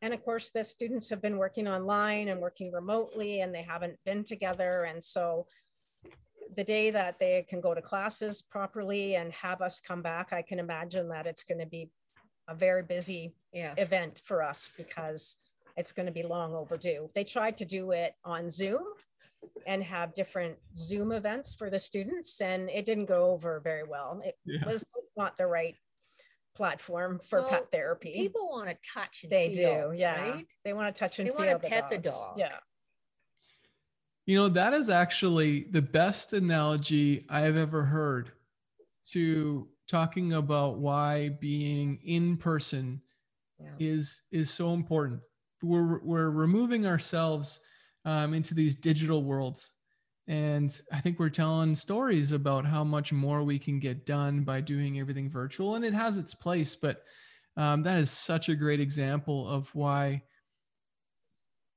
and 0.00 0.12
of 0.12 0.24
course 0.24 0.50
the 0.50 0.64
students 0.64 1.08
have 1.10 1.22
been 1.22 1.38
working 1.38 1.68
online 1.68 2.28
and 2.28 2.40
working 2.40 2.72
remotely, 2.72 3.40
and 3.40 3.54
they 3.54 3.62
haven't 3.62 3.98
been 4.04 4.24
together, 4.24 4.84
and 4.84 5.02
so 5.02 5.46
the 6.56 6.64
day 6.64 6.90
that 6.90 7.18
they 7.18 7.46
can 7.48 7.60
go 7.60 7.74
to 7.74 7.80
classes 7.80 8.42
properly 8.42 9.16
and 9.16 9.32
have 9.32 9.62
us 9.62 9.80
come 9.80 10.02
back, 10.02 10.32
I 10.32 10.42
can 10.42 10.58
imagine 10.58 11.08
that 11.08 11.26
it's 11.26 11.44
going 11.44 11.60
to 11.60 11.66
be 11.66 11.90
a 12.48 12.54
very 12.54 12.82
busy 12.82 13.34
yes. 13.52 13.74
event 13.78 14.20
for 14.24 14.42
us 14.42 14.70
because 14.76 15.36
it's 15.76 15.92
going 15.92 16.06
to 16.06 16.12
be 16.12 16.22
long 16.22 16.54
overdue. 16.54 17.08
They 17.14 17.24
tried 17.24 17.56
to 17.58 17.64
do 17.64 17.92
it 17.92 18.14
on 18.24 18.50
Zoom 18.50 18.82
and 19.66 19.82
have 19.82 20.14
different 20.14 20.56
Zoom 20.76 21.12
events 21.12 21.54
for 21.54 21.70
the 21.70 21.78
students, 21.78 22.40
and 22.40 22.68
it 22.70 22.84
didn't 22.84 23.06
go 23.06 23.30
over 23.30 23.60
very 23.60 23.84
well. 23.84 24.20
It 24.24 24.36
yeah. 24.44 24.64
was 24.66 24.84
just 24.94 25.10
not 25.16 25.38
the 25.38 25.46
right 25.46 25.76
platform 26.54 27.20
for 27.28 27.40
well, 27.40 27.50
pet 27.50 27.66
therapy. 27.72 28.12
People 28.12 28.48
want 28.50 28.68
to 28.68 28.76
touch 28.94 29.24
they 29.30 29.54
feel, 29.54 29.90
do, 29.90 29.96
yeah. 29.96 30.30
Right? 30.30 30.46
They 30.64 30.72
want 30.72 30.94
to 30.94 30.98
touch 30.98 31.18
and 31.18 31.28
they 31.28 31.32
feel. 31.32 31.46
want 31.46 31.62
to 31.62 31.68
pet 31.68 31.90
the 31.90 31.98
dog. 31.98 32.38
Yeah. 32.38 32.56
You 34.26 34.36
know, 34.36 34.48
that 34.50 34.72
is 34.72 34.88
actually 34.88 35.66
the 35.70 35.82
best 35.82 36.32
analogy 36.32 37.26
I 37.28 37.40
have 37.40 37.56
ever 37.56 37.82
heard 37.82 38.32
to 39.10 39.68
talking 39.88 40.34
about 40.34 40.78
why 40.78 41.30
being 41.40 41.98
in 42.04 42.36
person 42.36 43.00
yeah. 43.58 43.70
is 43.78 44.22
is 44.30 44.50
so 44.50 44.74
important. 44.74 45.20
We're 45.62 46.00
we're 46.02 46.30
removing 46.30 46.86
ourselves 46.86 47.60
um, 48.04 48.34
into 48.34 48.54
these 48.54 48.74
digital 48.74 49.22
worlds. 49.22 49.70
And 50.28 50.78
I 50.92 51.00
think 51.00 51.18
we're 51.18 51.30
telling 51.30 51.74
stories 51.74 52.32
about 52.32 52.64
how 52.64 52.84
much 52.84 53.12
more 53.12 53.42
we 53.42 53.58
can 53.58 53.80
get 53.80 54.06
done 54.06 54.44
by 54.44 54.60
doing 54.60 55.00
everything 55.00 55.28
virtual. 55.28 55.74
And 55.74 55.84
it 55.84 55.94
has 55.94 56.16
its 56.16 56.34
place, 56.34 56.76
but 56.76 57.02
um, 57.56 57.82
that 57.82 57.98
is 57.98 58.10
such 58.10 58.48
a 58.48 58.54
great 58.54 58.80
example 58.80 59.48
of 59.48 59.74
why 59.74 60.22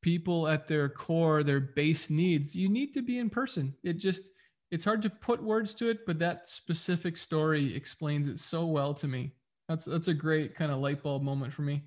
people 0.02 0.48
at 0.48 0.68
their 0.68 0.88
core, 0.88 1.44
their 1.44 1.60
base 1.60 2.10
needs, 2.12 2.56
you 2.56 2.70
need 2.70 2.94
to 2.94 3.02
be 3.02 3.18
in 3.18 3.30
person. 3.30 3.74
It 3.84 3.94
just, 3.94 4.30
it's 4.70 4.86
hard 4.86 5.02
to 5.02 5.10
put 5.10 5.44
words 5.44 5.74
to 5.76 5.90
it, 5.90 6.06
but 6.06 6.20
that 6.20 6.48
specific 6.48 7.18
story 7.18 7.76
explains 7.76 8.28
it 8.28 8.40
so 8.40 8.66
well 8.66 8.94
to 8.96 9.08
me. 9.08 9.34
That's 9.68 9.86
that's 9.86 10.08
a 10.08 10.14
great 10.14 10.56
kind 10.56 10.72
of 10.72 10.80
light 10.80 11.02
bulb 11.02 11.24
moment 11.24 11.52
for 11.52 11.64
me. 11.64 11.86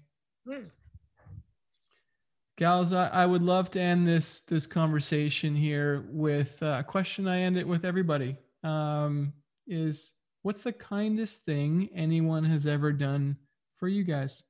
Gals, 2.58 2.92
I, 2.92 3.06
I, 3.06 3.24
would 3.24 3.42
love 3.42 3.70
to 3.70 3.80
end 3.80 4.04
this 4.04 4.40
this 4.40 4.66
conversation 4.66 5.54
here 5.54 6.08
with 6.10 6.60
a 6.60 6.82
question 6.82 7.28
I 7.28 7.42
end 7.42 7.56
it 7.56 7.66
with 7.66 7.84
everybody. 7.84 8.36
Um, 8.64 9.32
is 9.68 10.14
what's 10.42 10.62
the 10.62 10.72
kindest 10.72 11.44
thing 11.44 11.88
anyone 11.94 12.44
has 12.44 12.66
ever 12.66 12.90
done 12.90 13.36
for 13.76 13.86
you 13.86 14.02
guys? 14.02 14.42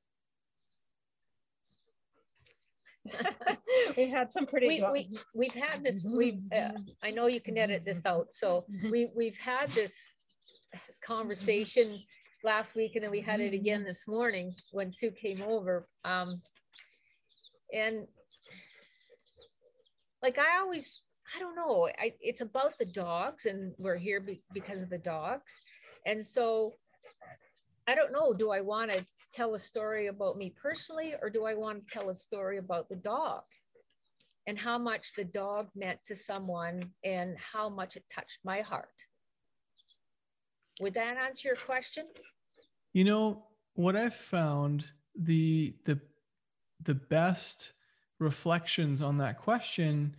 we 3.98 4.08
had 4.08 4.32
some 4.32 4.46
pretty. 4.46 4.68
We, 4.68 4.82
we 4.90 5.18
we've 5.34 5.54
had 5.54 5.84
this. 5.84 6.08
We've. 6.16 6.40
Uh, 6.50 6.70
I 7.02 7.10
know 7.10 7.26
you 7.26 7.42
can 7.42 7.58
edit 7.58 7.84
this 7.84 8.06
out. 8.06 8.28
So 8.32 8.64
we 8.90 9.10
we've 9.14 9.36
had 9.36 9.68
this 9.72 9.94
conversation 11.04 11.98
last 12.42 12.74
week, 12.74 12.94
and 12.94 13.04
then 13.04 13.10
we 13.10 13.20
had 13.20 13.40
it 13.40 13.52
again 13.52 13.84
this 13.84 14.08
morning 14.08 14.50
when 14.72 14.94
Sue 14.94 15.10
came 15.10 15.42
over. 15.42 15.86
Um, 16.06 16.40
and 17.72 18.06
like 20.22 20.38
i 20.38 20.58
always 20.58 21.04
i 21.36 21.38
don't 21.38 21.56
know 21.56 21.88
I, 21.98 22.14
it's 22.20 22.40
about 22.40 22.78
the 22.78 22.86
dogs 22.86 23.46
and 23.46 23.74
we're 23.78 23.96
here 23.96 24.20
be, 24.20 24.42
because 24.52 24.80
of 24.82 24.90
the 24.90 24.98
dogs. 24.98 25.60
And 26.06 26.24
so 26.24 26.74
i 27.86 27.94
don't 27.94 28.12
know 28.12 28.32
do 28.32 28.50
i 28.50 28.60
want 28.60 28.90
to 28.90 29.04
tell 29.32 29.54
a 29.54 29.58
story 29.58 30.06
about 30.06 30.36
me 30.36 30.54
personally 30.60 31.14
or 31.20 31.28
do 31.28 31.44
i 31.44 31.54
want 31.54 31.86
to 31.86 31.92
tell 31.92 32.08
a 32.10 32.14
story 32.14 32.58
about 32.58 32.88
the 32.88 32.96
dog? 32.96 33.42
And 34.46 34.58
how 34.58 34.78
much 34.78 35.12
the 35.14 35.24
dog 35.24 35.68
meant 35.76 35.98
to 36.06 36.14
someone 36.14 36.82
and 37.04 37.36
how 37.36 37.68
much 37.68 37.96
it 37.96 38.04
touched 38.10 38.38
my 38.44 38.62
heart. 38.62 38.88
Would 40.80 40.94
that 40.94 41.18
answer 41.18 41.48
your 41.48 41.56
question? 41.56 42.06
You 42.94 43.04
know 43.04 43.44
what 43.74 43.94
i've 43.94 44.14
found 44.14 44.86
the 45.14 45.72
the 45.84 46.00
the 46.82 46.94
best 46.94 47.72
reflections 48.18 49.02
on 49.02 49.18
that 49.18 49.38
question 49.38 50.16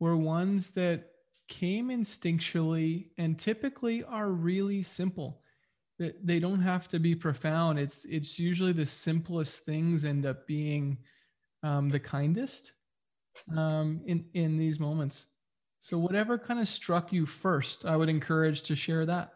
were 0.00 0.16
ones 0.16 0.70
that 0.70 1.10
came 1.48 1.88
instinctually 1.88 3.08
and 3.16 3.38
typically 3.38 4.04
are 4.04 4.30
really 4.30 4.82
simple. 4.82 5.40
They 5.98 6.38
don't 6.38 6.62
have 6.62 6.86
to 6.88 7.00
be 7.00 7.16
profound. 7.16 7.78
It's 7.78 8.04
it's 8.04 8.38
usually 8.38 8.72
the 8.72 8.86
simplest 8.86 9.64
things 9.64 10.04
end 10.04 10.26
up 10.26 10.46
being 10.46 10.98
um, 11.64 11.88
the 11.88 11.98
kindest 11.98 12.72
um, 13.56 14.02
in 14.06 14.24
in 14.34 14.56
these 14.56 14.78
moments. 14.78 15.26
So 15.80 15.98
whatever 15.98 16.38
kind 16.38 16.60
of 16.60 16.68
struck 16.68 17.12
you 17.12 17.24
first 17.24 17.84
i 17.84 17.96
would 17.96 18.08
encourage 18.08 18.62
to 18.62 18.74
share 18.74 19.06
that 19.06 19.32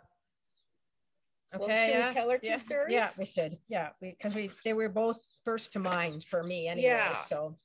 Okay. 1.55 1.65
Well, 1.67 1.69
should 1.69 1.95
yeah, 1.95 2.09
we 2.09 2.15
tell 2.15 2.31
our 2.31 2.38
two 2.38 2.47
yeah, 2.47 2.57
stories? 2.57 2.93
Yeah, 2.95 3.11
we 3.19 3.25
should. 3.25 3.57
Yeah, 3.69 3.91
because 4.01 4.35
we, 4.35 4.49
we, 4.49 4.51
they 4.65 4.73
were 4.73 4.88
both 4.88 5.23
first 5.45 5.73
to 5.75 5.79
mind 5.79 6.25
for 6.31 6.43
me 6.43 6.69
anyway. 6.69 6.88
Yeah. 6.88 7.12
So, 7.12 7.57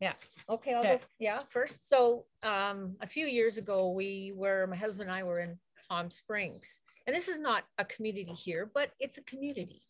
yeah. 0.00 0.12
Okay. 0.50 0.74
I'll 0.74 0.80
okay. 0.80 0.96
Go, 0.96 1.00
yeah. 1.18 1.40
First, 1.48 1.88
so 1.88 2.26
um, 2.42 2.96
a 3.00 3.06
few 3.06 3.26
years 3.26 3.56
ago, 3.56 3.90
we 3.90 4.32
were 4.36 4.66
my 4.66 4.76
husband 4.76 5.08
and 5.08 5.12
I 5.12 5.22
were 5.22 5.40
in 5.40 5.58
Palm 5.88 6.10
Springs, 6.10 6.78
and 7.06 7.16
this 7.16 7.28
is 7.28 7.40
not 7.40 7.64
a 7.78 7.84
community 7.86 8.32
here, 8.32 8.70
but 8.74 8.90
it's 9.00 9.16
a 9.18 9.22
community. 9.22 9.80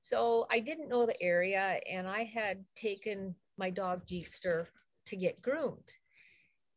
So 0.00 0.46
I 0.50 0.60
didn't 0.60 0.88
know 0.88 1.04
the 1.04 1.20
area, 1.22 1.80
and 1.90 2.08
I 2.08 2.24
had 2.24 2.64
taken 2.74 3.34
my 3.58 3.68
dog 3.68 4.06
Jeepster 4.06 4.66
to 5.06 5.16
get 5.16 5.42
groomed. 5.42 5.92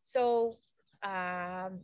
So 0.03 0.57
um, 1.03 1.79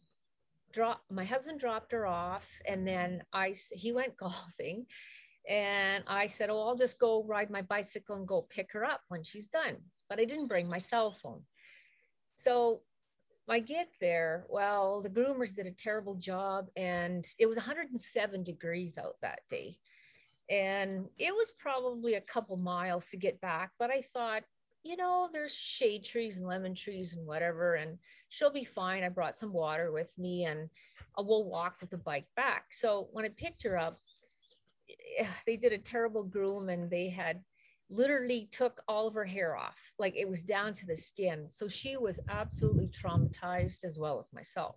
drop 0.73 1.01
my 1.09 1.23
husband 1.23 1.59
dropped 1.59 1.91
her 1.91 2.05
off 2.05 2.45
and 2.67 2.87
then 2.87 3.23
i 3.33 3.53
he 3.71 3.91
went 3.91 4.17
golfing 4.23 4.85
and 5.49 6.03
i 6.07 6.27
said 6.27 6.49
oh 6.49 6.61
i'll 6.61 6.75
just 6.75 6.99
go 6.99 7.23
ride 7.23 7.49
my 7.49 7.61
bicycle 7.61 8.15
and 8.15 8.27
go 8.27 8.45
pick 8.49 8.71
her 8.73 8.83
up 8.83 9.01
when 9.07 9.23
she's 9.23 9.47
done 9.47 9.77
but 10.09 10.19
i 10.19 10.25
didn't 10.25 10.49
bring 10.49 10.69
my 10.69 10.79
cell 10.79 11.11
phone 11.11 11.41
so 12.35 12.81
I 13.49 13.59
get 13.59 13.87
there, 14.01 14.45
well, 14.49 15.01
the 15.01 15.09
groomers 15.09 15.55
did 15.55 15.67
a 15.67 15.71
terrible 15.71 16.15
job, 16.15 16.67
and 16.75 17.25
it 17.39 17.45
was 17.45 17.55
107 17.55 18.43
degrees 18.43 18.97
out 18.97 19.15
that 19.21 19.39
day. 19.49 19.77
And 20.49 21.05
it 21.17 21.33
was 21.33 21.53
probably 21.57 22.15
a 22.15 22.21
couple 22.21 22.57
miles 22.57 23.07
to 23.07 23.17
get 23.17 23.39
back, 23.39 23.71
but 23.79 23.89
I 23.89 24.01
thought, 24.01 24.43
you 24.83 24.97
know, 24.97 25.29
there's 25.31 25.53
shade 25.53 26.03
trees 26.03 26.37
and 26.39 26.47
lemon 26.47 26.75
trees 26.75 27.13
and 27.13 27.25
whatever, 27.25 27.75
and 27.75 27.97
she'll 28.29 28.51
be 28.51 28.65
fine. 28.65 29.03
I 29.03 29.09
brought 29.09 29.37
some 29.37 29.53
water 29.53 29.91
with 29.91 30.11
me 30.17 30.45
and 30.45 30.69
uh, 31.17 31.23
we'll 31.23 31.45
walk 31.45 31.77
with 31.81 31.89
the 31.89 31.97
bike 31.97 32.27
back. 32.35 32.65
So 32.71 33.07
when 33.11 33.25
I 33.25 33.29
picked 33.29 33.63
her 33.63 33.77
up, 33.77 33.95
they 35.45 35.57
did 35.57 35.73
a 35.73 35.77
terrible 35.77 36.23
groom 36.23 36.69
and 36.69 36.89
they 36.89 37.09
had 37.09 37.41
literally 37.89 38.49
took 38.51 38.81
all 38.87 39.07
of 39.07 39.13
her 39.13 39.25
hair 39.25 39.55
off. 39.55 39.77
Like 39.97 40.15
it 40.15 40.27
was 40.27 40.43
down 40.43 40.73
to 40.75 40.85
the 40.85 40.97
skin. 40.97 41.47
So 41.49 41.67
she 41.67 41.97
was 41.97 42.19
absolutely 42.29 42.89
traumatized 42.89 43.85
as 43.85 43.97
well 43.97 44.19
as 44.19 44.29
myself. 44.33 44.75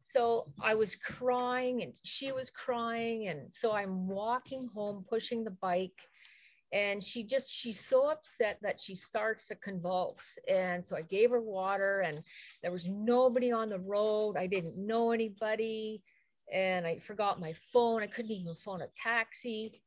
So 0.00 0.44
I 0.60 0.74
was 0.74 0.96
crying 0.96 1.82
and 1.82 1.94
she 2.04 2.32
was 2.32 2.50
crying. 2.50 3.28
And 3.28 3.52
so 3.52 3.72
I'm 3.72 4.06
walking 4.08 4.68
home, 4.74 5.04
pushing 5.08 5.44
the 5.44 5.56
bike. 5.62 6.08
And 6.72 7.04
she 7.04 7.22
just, 7.22 7.50
she's 7.50 7.80
so 7.80 8.10
upset 8.10 8.58
that 8.62 8.80
she 8.80 8.94
starts 8.94 9.46
to 9.48 9.56
convulse. 9.56 10.38
And 10.48 10.84
so 10.84 10.96
I 10.96 11.02
gave 11.02 11.30
her 11.30 11.40
water, 11.40 12.00
and 12.00 12.18
there 12.62 12.72
was 12.72 12.88
nobody 12.88 13.52
on 13.52 13.68
the 13.68 13.78
road. 13.78 14.36
I 14.38 14.46
didn't 14.46 14.78
know 14.78 15.12
anybody. 15.12 16.02
And 16.52 16.86
I 16.86 16.98
forgot 16.98 17.40
my 17.40 17.54
phone. 17.72 18.02
I 18.02 18.06
couldn't 18.06 18.30
even 18.30 18.54
phone 18.56 18.82
a 18.82 18.88
taxi. 18.96 19.82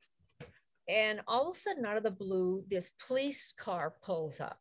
And 0.87 1.21
all 1.27 1.49
of 1.49 1.55
a 1.55 1.59
sudden, 1.59 1.85
out 1.85 1.97
of 1.97 2.03
the 2.03 2.11
blue, 2.11 2.63
this 2.69 2.91
police 2.99 3.53
car 3.57 3.95
pulls 4.03 4.39
up 4.39 4.59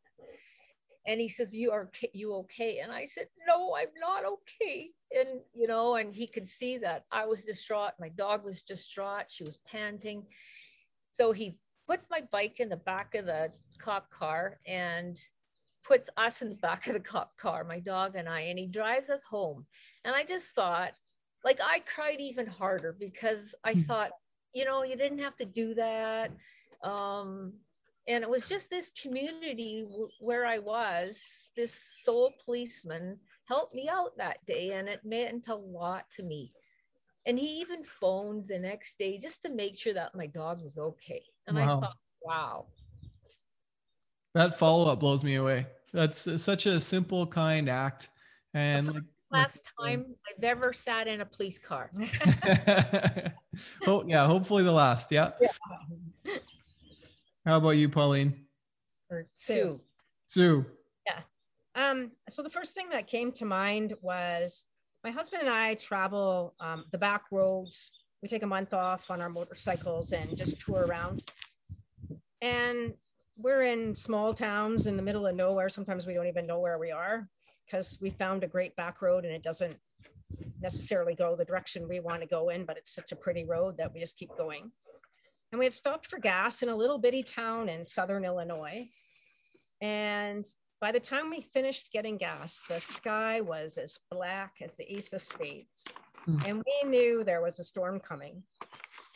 and 1.06 1.20
he 1.20 1.28
says 1.28 1.54
you 1.54 1.70
are 1.70 1.90
you 2.12 2.32
okay 2.34 2.78
and 2.78 2.90
i 2.92 3.04
said 3.04 3.26
no 3.46 3.74
i'm 3.76 3.88
not 4.00 4.24
okay 4.24 4.90
and 5.16 5.40
you 5.52 5.66
know 5.66 5.96
and 5.96 6.14
he 6.14 6.26
could 6.26 6.48
see 6.48 6.78
that 6.78 7.04
i 7.12 7.24
was 7.24 7.44
distraught 7.44 7.92
my 8.00 8.08
dog 8.10 8.44
was 8.44 8.62
distraught 8.62 9.26
she 9.28 9.44
was 9.44 9.58
panting 9.66 10.24
so 11.12 11.32
he 11.32 11.56
puts 11.86 12.06
my 12.10 12.22
bike 12.30 12.60
in 12.60 12.68
the 12.68 12.76
back 12.76 13.14
of 13.14 13.26
the 13.26 13.50
cop 13.78 14.10
car 14.10 14.58
and 14.66 15.20
puts 15.84 16.08
us 16.16 16.40
in 16.40 16.48
the 16.48 16.54
back 16.56 16.86
of 16.86 16.94
the 16.94 17.00
cop 17.00 17.36
car 17.36 17.64
my 17.64 17.78
dog 17.78 18.16
and 18.16 18.28
i 18.28 18.40
and 18.40 18.58
he 18.58 18.66
drives 18.66 19.10
us 19.10 19.22
home 19.22 19.66
and 20.04 20.14
i 20.14 20.24
just 20.24 20.54
thought 20.54 20.92
like 21.44 21.60
i 21.62 21.80
cried 21.80 22.20
even 22.20 22.46
harder 22.46 22.96
because 22.98 23.54
i 23.64 23.72
mm-hmm. 23.72 23.82
thought 23.82 24.10
you 24.54 24.64
know 24.64 24.82
you 24.82 24.96
didn't 24.96 25.18
have 25.18 25.36
to 25.36 25.44
do 25.44 25.74
that 25.74 26.30
um 26.82 27.52
and 28.06 28.22
it 28.22 28.28
was 28.28 28.46
just 28.48 28.68
this 28.68 28.90
community 29.00 29.86
where 30.20 30.44
I 30.44 30.58
was, 30.58 31.50
this 31.56 31.72
sole 32.02 32.32
policeman 32.44 33.18
helped 33.46 33.74
me 33.74 33.88
out 33.88 34.16
that 34.18 34.44
day, 34.46 34.72
and 34.72 34.88
it 34.88 35.00
meant 35.04 35.48
a 35.48 35.54
lot 35.54 36.04
to 36.16 36.22
me. 36.22 36.52
And 37.26 37.38
he 37.38 37.46
even 37.60 37.82
phoned 37.82 38.46
the 38.46 38.58
next 38.58 38.98
day 38.98 39.16
just 39.16 39.40
to 39.42 39.48
make 39.48 39.78
sure 39.78 39.94
that 39.94 40.14
my 40.14 40.26
dog 40.26 40.62
was 40.62 40.76
okay. 40.76 41.22
And 41.46 41.56
wow. 41.56 41.62
I 41.62 41.80
thought, 41.80 41.96
wow. 42.22 42.66
That 44.34 44.58
follow 44.58 44.90
up 44.90 45.00
blows 45.00 45.22
me 45.22 45.36
away. 45.36 45.66
That's 45.92 46.42
such 46.42 46.66
a 46.66 46.80
simple, 46.80 47.26
kind 47.26 47.68
act. 47.68 48.08
And 48.52 48.88
like, 48.88 49.02
last 49.30 49.62
time 49.78 50.06
I've 50.28 50.42
ever 50.42 50.72
sat 50.72 51.06
in 51.06 51.20
a 51.20 51.24
police 51.24 51.58
car. 51.58 51.90
oh, 53.86 54.04
yeah, 54.06 54.26
hopefully 54.26 54.64
the 54.64 54.72
last. 54.72 55.12
Yeah. 55.12 55.30
yeah. 55.40 56.36
How 57.46 57.58
about 57.58 57.70
you, 57.70 57.88
Pauline? 57.88 58.44
Or 59.10 59.24
Sue. 59.36 59.80
Sue. 60.26 60.64
Yeah. 61.06 61.20
Um, 61.76 62.10
so 62.28 62.42
the 62.42 62.50
first 62.50 62.72
thing 62.74 62.88
that 62.90 63.06
came 63.06 63.30
to 63.32 63.44
mind 63.44 63.94
was 64.00 64.64
my 65.04 65.10
husband 65.10 65.42
and 65.42 65.50
I 65.50 65.74
travel 65.74 66.54
um, 66.58 66.86
the 66.90 66.98
back 66.98 67.24
roads. 67.30 67.90
We 68.24 68.28
take 68.28 68.42
a 68.42 68.46
month 68.46 68.72
off 68.72 69.10
on 69.10 69.20
our 69.20 69.28
motorcycles 69.28 70.12
and 70.12 70.34
just 70.34 70.58
tour 70.58 70.86
around. 70.86 71.30
And 72.40 72.94
we're 73.36 73.64
in 73.64 73.94
small 73.94 74.32
towns 74.32 74.86
in 74.86 74.96
the 74.96 75.02
middle 75.02 75.26
of 75.26 75.36
nowhere. 75.36 75.68
Sometimes 75.68 76.06
we 76.06 76.14
don't 76.14 76.26
even 76.26 76.46
know 76.46 76.58
where 76.58 76.78
we 76.78 76.90
are 76.90 77.28
because 77.66 77.98
we 78.00 78.08
found 78.08 78.42
a 78.42 78.46
great 78.46 78.74
back 78.76 79.02
road 79.02 79.26
and 79.26 79.34
it 79.34 79.42
doesn't 79.42 79.76
necessarily 80.62 81.14
go 81.14 81.36
the 81.36 81.44
direction 81.44 81.86
we 81.86 82.00
want 82.00 82.22
to 82.22 82.26
go 82.26 82.48
in, 82.48 82.64
but 82.64 82.78
it's 82.78 82.94
such 82.94 83.12
a 83.12 83.16
pretty 83.16 83.44
road 83.44 83.76
that 83.76 83.92
we 83.92 84.00
just 84.00 84.16
keep 84.16 84.34
going. 84.38 84.72
And 85.52 85.58
we 85.58 85.66
had 85.66 85.74
stopped 85.74 86.06
for 86.06 86.18
gas 86.18 86.62
in 86.62 86.70
a 86.70 86.74
little 86.74 86.96
bitty 86.96 87.24
town 87.24 87.68
in 87.68 87.84
southern 87.84 88.24
Illinois. 88.24 88.88
And 89.82 90.46
by 90.80 90.92
the 90.92 91.00
time 91.00 91.28
we 91.28 91.42
finished 91.42 91.92
getting 91.92 92.16
gas, 92.16 92.62
the 92.70 92.80
sky 92.80 93.42
was 93.42 93.76
as 93.76 93.98
black 94.10 94.54
as 94.62 94.72
the 94.76 94.90
ace 94.90 95.12
of 95.12 95.20
spades. 95.20 95.84
Mm. 96.28 96.48
And 96.48 96.64
we 96.64 96.88
knew 96.88 97.24
there 97.24 97.42
was 97.42 97.58
a 97.58 97.64
storm 97.64 98.00
coming. 98.00 98.42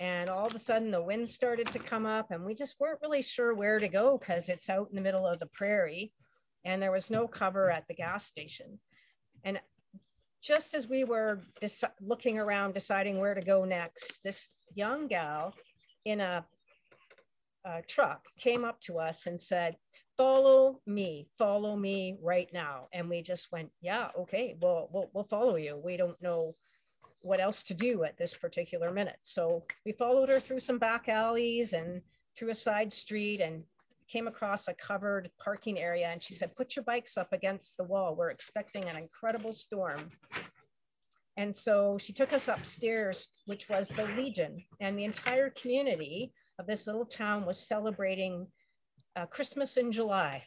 And 0.01 0.31
all 0.31 0.47
of 0.47 0.55
a 0.55 0.59
sudden, 0.59 0.91
the 0.91 1.03
wind 1.03 1.29
started 1.29 1.67
to 1.69 1.79
come 1.79 2.07
up, 2.07 2.31
and 2.31 2.45
we 2.45 2.55
just 2.55 2.77
weren't 2.79 3.01
really 3.03 3.23
sure 3.23 3.55
where 3.55 3.81
to 3.81 3.89
go 3.89 4.17
because 4.17 4.49
it's 4.49 4.71
out 4.71 4.89
in 4.91 4.97
the 4.97 5.03
middle 5.03 5.27
of 5.27 5.41
the 5.41 5.47
prairie 5.47 6.13
and 6.65 6.83
there 6.83 6.93
was 6.93 7.11
no 7.11 7.27
cover 7.27 7.71
at 7.71 7.87
the 7.89 7.95
gas 7.95 8.27
station. 8.27 8.79
And 9.45 9.61
just 10.43 10.75
as 10.75 10.89
we 10.89 11.05
were 11.05 11.41
looking 12.01 12.39
around, 12.39 12.75
deciding 12.75 13.19
where 13.19 13.35
to 13.35 13.41
go 13.41 13.65
next, 13.65 14.23
this 14.23 14.49
young 14.75 15.09
gal 15.09 15.55
in 16.05 16.21
a, 16.21 16.45
a 17.65 17.83
truck 17.83 18.27
came 18.39 18.65
up 18.65 18.81
to 18.83 18.99
us 18.99 19.27
and 19.27 19.41
said, 19.41 19.77
follow 20.17 20.81
me, 20.87 21.29
follow 21.39 21.77
me 21.77 22.19
right 22.23 22.49
now. 22.53 22.89
And 22.93 23.09
we 23.09 23.23
just 23.23 23.51
went, 23.51 23.71
yeah, 23.81 24.09
okay, 24.19 24.57
well, 24.61 24.89
we'll, 24.93 25.11
we'll 25.13 25.25
follow 25.25 25.57
you. 25.57 25.81
We 25.83 25.97
don't 25.97 26.21
know 26.23 26.53
what 27.23 27.41
else 27.41 27.63
to 27.65 27.75
do 27.75 28.05
at 28.05 28.17
this 28.17 28.35
particular 28.35 28.93
minute. 28.93 29.19
So 29.23 29.65
we 29.85 29.93
followed 29.93 30.29
her 30.29 30.41
through 30.41 30.61
some 30.61 30.79
back 30.79 31.09
alleys 31.09 31.73
and 31.73 32.01
through 32.37 32.51
a 32.51 32.55
side 32.55 32.93
street 32.93 33.41
and 33.41 33.65
came 34.09 34.27
across 34.27 34.69
a 34.69 34.75
covered 34.75 35.29
parking 35.39 35.79
area. 35.79 36.09
And 36.09 36.23
she 36.23 36.35
said, 36.35 36.57
put 36.57 36.77
your 36.77 36.85
bikes 36.85 37.17
up 37.17 37.33
against 37.33 37.77
the 37.77 37.85
wall. 37.85 38.15
We're 38.15 38.31
expecting 38.31 38.85
an 38.85 38.97
incredible 38.97 39.53
storm. 39.53 40.11
And 41.37 41.55
so 41.55 41.99
she 41.99 42.13
took 42.13 42.33
us 42.33 42.49
upstairs, 42.49 43.29
which 43.47 43.69
was 43.69 43.89
the 43.89 44.07
Legion, 44.17 44.61
and 44.81 44.99
the 44.99 45.05
entire 45.05 45.51
community 45.51 46.33
of 46.59 46.67
this 46.67 46.87
little 46.87 47.05
town 47.05 47.47
was 47.47 47.59
celebrating 47.59 48.49
uh, 49.15 49.27
Christmas 49.27 49.77
in 49.77 49.93
July. 49.93 50.43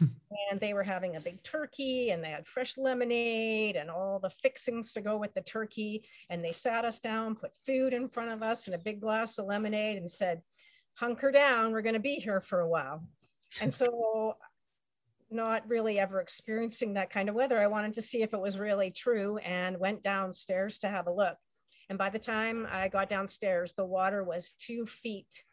And 0.00 0.60
they 0.60 0.74
were 0.74 0.82
having 0.82 1.16
a 1.16 1.20
big 1.20 1.42
turkey 1.42 2.10
and 2.10 2.22
they 2.22 2.30
had 2.30 2.46
fresh 2.46 2.76
lemonade 2.76 3.76
and 3.76 3.90
all 3.90 4.18
the 4.18 4.30
fixings 4.30 4.92
to 4.92 5.00
go 5.00 5.16
with 5.16 5.34
the 5.34 5.40
turkey. 5.40 6.04
And 6.30 6.44
they 6.44 6.52
sat 6.52 6.84
us 6.84 7.00
down, 7.00 7.36
put 7.36 7.54
food 7.66 7.92
in 7.92 8.08
front 8.08 8.30
of 8.30 8.42
us 8.42 8.66
and 8.66 8.74
a 8.74 8.78
big 8.78 9.00
glass 9.00 9.38
of 9.38 9.46
lemonade 9.46 9.98
and 9.98 10.10
said, 10.10 10.42
hunker 10.94 11.30
down, 11.30 11.72
we're 11.72 11.82
going 11.82 11.94
to 11.94 12.00
be 12.00 12.16
here 12.16 12.40
for 12.40 12.60
a 12.60 12.68
while. 12.68 13.02
And 13.60 13.72
so 13.72 14.36
not 15.30 15.68
really 15.68 15.98
ever 15.98 16.20
experiencing 16.20 16.94
that 16.94 17.10
kind 17.10 17.28
of 17.28 17.34
weather, 17.34 17.58
I 17.58 17.66
wanted 17.66 17.94
to 17.94 18.02
see 18.02 18.22
if 18.22 18.34
it 18.34 18.40
was 18.40 18.58
really 18.58 18.90
true 18.90 19.38
and 19.38 19.78
went 19.78 20.02
downstairs 20.02 20.78
to 20.80 20.88
have 20.88 21.06
a 21.06 21.12
look. 21.12 21.36
And 21.88 21.98
by 21.98 22.10
the 22.10 22.18
time 22.18 22.66
I 22.70 22.88
got 22.88 23.10
downstairs, 23.10 23.72
the 23.72 23.84
water 23.84 24.24
was 24.24 24.54
two 24.58 24.86
feet 24.86 25.44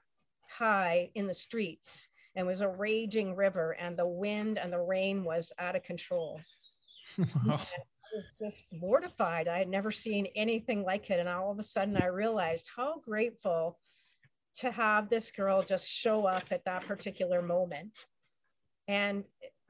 high 0.49 1.11
in 1.15 1.27
the 1.27 1.33
streets 1.33 2.09
and 2.35 2.45
was 2.45 2.61
a 2.61 2.69
raging 2.69 3.35
river, 3.35 3.71
and 3.79 3.97
the 3.97 4.07
wind 4.07 4.57
and 4.57 4.71
the 4.71 4.79
rain 4.79 5.23
was 5.23 5.51
out 5.59 5.75
of 5.75 5.83
control. 5.83 6.39
I 8.11 8.15
was 8.15 8.31
just 8.39 8.65
mortified. 8.71 9.47
I 9.47 9.59
had 9.59 9.69
never 9.69 9.91
seen 9.91 10.27
anything 10.35 10.83
like 10.83 11.09
it. 11.09 11.19
And 11.19 11.29
all 11.29 11.51
of 11.51 11.59
a 11.59 11.63
sudden, 11.63 11.97
I 11.97 12.07
realized 12.07 12.67
how 12.75 12.99
grateful 12.99 13.77
to 14.57 14.71
have 14.71 15.09
this 15.09 15.31
girl 15.31 15.61
just 15.61 15.89
show 15.89 16.25
up 16.25 16.45
at 16.51 16.65
that 16.65 16.85
particular 16.85 17.41
moment. 17.41 18.05
And 18.87 19.23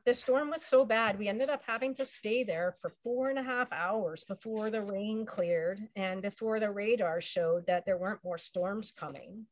the 0.06 0.14
storm 0.14 0.50
was 0.50 0.64
so 0.64 0.86
bad, 0.86 1.20
we 1.20 1.28
ended 1.28 1.50
up 1.50 1.62
having 1.68 1.94
to 1.96 2.06
stay 2.06 2.44
there 2.44 2.76
for 2.80 2.92
four 3.04 3.30
and 3.30 3.38
a 3.38 3.44
half 3.44 3.72
hours 3.72 4.24
before 4.24 4.72
the 4.72 4.82
rain 4.82 5.26
cleared 5.26 5.88
and 5.96 6.22
before 6.22 6.60
the 6.60 6.72
radar 6.72 7.22
showed 7.22 7.68
that 7.68 7.86
there 7.86 7.98
weren't 7.98 8.24
more 8.24 8.38
storms 8.38 8.92
coming. 8.92 9.46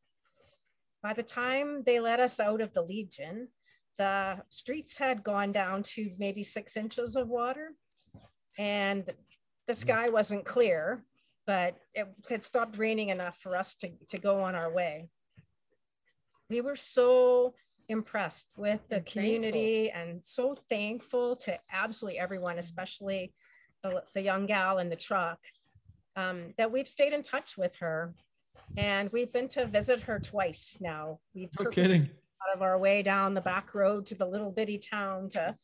By 1.03 1.13
the 1.13 1.23
time 1.23 1.83
they 1.85 1.99
let 1.99 2.19
us 2.19 2.39
out 2.39 2.61
of 2.61 2.73
the 2.73 2.81
Legion, 2.81 3.47
the 3.97 4.37
streets 4.49 4.97
had 4.97 5.23
gone 5.23 5.51
down 5.51 5.83
to 5.83 6.09
maybe 6.19 6.43
six 6.43 6.77
inches 6.77 7.15
of 7.15 7.27
water 7.27 7.71
and 8.57 9.05
the 9.67 9.73
hmm. 9.73 9.79
sky 9.79 10.09
wasn't 10.09 10.45
clear, 10.45 11.03
but 11.45 11.77
it 11.93 12.07
had 12.29 12.43
stopped 12.43 12.77
raining 12.77 13.09
enough 13.09 13.37
for 13.41 13.55
us 13.55 13.75
to, 13.75 13.91
to 14.09 14.17
go 14.17 14.41
on 14.41 14.55
our 14.55 14.71
way. 14.71 15.09
We 16.49 16.61
were 16.61 16.75
so 16.75 17.53
impressed 17.89 18.51
with 18.57 18.81
the 18.89 19.01
community 19.01 19.89
thankful. 19.93 20.11
and 20.11 20.25
so 20.25 20.55
thankful 20.69 21.35
to 21.37 21.57
absolutely 21.71 22.19
everyone, 22.19 22.57
especially 22.57 23.33
the, 23.83 24.03
the 24.13 24.21
young 24.21 24.45
gal 24.45 24.79
in 24.79 24.89
the 24.89 24.95
truck, 24.95 25.39
um, 26.15 26.53
that 26.57 26.71
we've 26.71 26.87
stayed 26.87 27.13
in 27.13 27.23
touch 27.23 27.57
with 27.57 27.75
her. 27.77 28.13
And 28.77 29.11
we've 29.11 29.31
been 29.33 29.47
to 29.49 29.65
visit 29.65 30.01
her 30.01 30.19
twice 30.19 30.77
now. 30.79 31.19
We've 31.33 31.49
no 31.59 31.69
kidding. 31.69 32.03
out 32.03 32.55
of 32.55 32.61
our 32.61 32.77
way 32.77 33.01
down 33.01 33.33
the 33.33 33.41
back 33.41 33.73
road 33.73 34.05
to 34.07 34.15
the 34.15 34.25
little 34.25 34.51
bitty 34.51 34.77
town 34.77 35.29
to, 35.31 35.55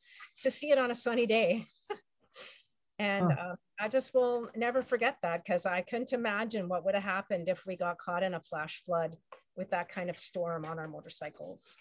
to 0.42 0.52
see 0.52 0.72
it 0.72 0.78
on 0.78 0.92
a 0.92 0.96
sunny 0.96 1.26
day. 1.26 1.66
and 3.00 3.32
huh. 3.32 3.40
uh, 3.40 3.56
I 3.80 3.88
just 3.88 4.14
will 4.14 4.50
never 4.56 4.82
forget 4.82 5.18
that 5.22 5.44
because 5.44 5.66
I 5.66 5.82
couldn't 5.82 6.14
imagine 6.14 6.68
what 6.68 6.86
would 6.86 6.96
have 6.96 7.04
happened 7.04 7.50
if 7.50 7.66
we 7.66 7.76
got 7.76 7.98
caught 7.98 8.24
in 8.24 8.34
a 8.34 8.40
flash 8.40 8.82
flood 8.86 9.18
with 9.56 9.70
that 9.72 9.90
kind 9.90 10.10
of 10.10 10.18
storm 10.18 10.66
on 10.66 10.80
our 10.80 10.88
motorcycles. 10.88 11.76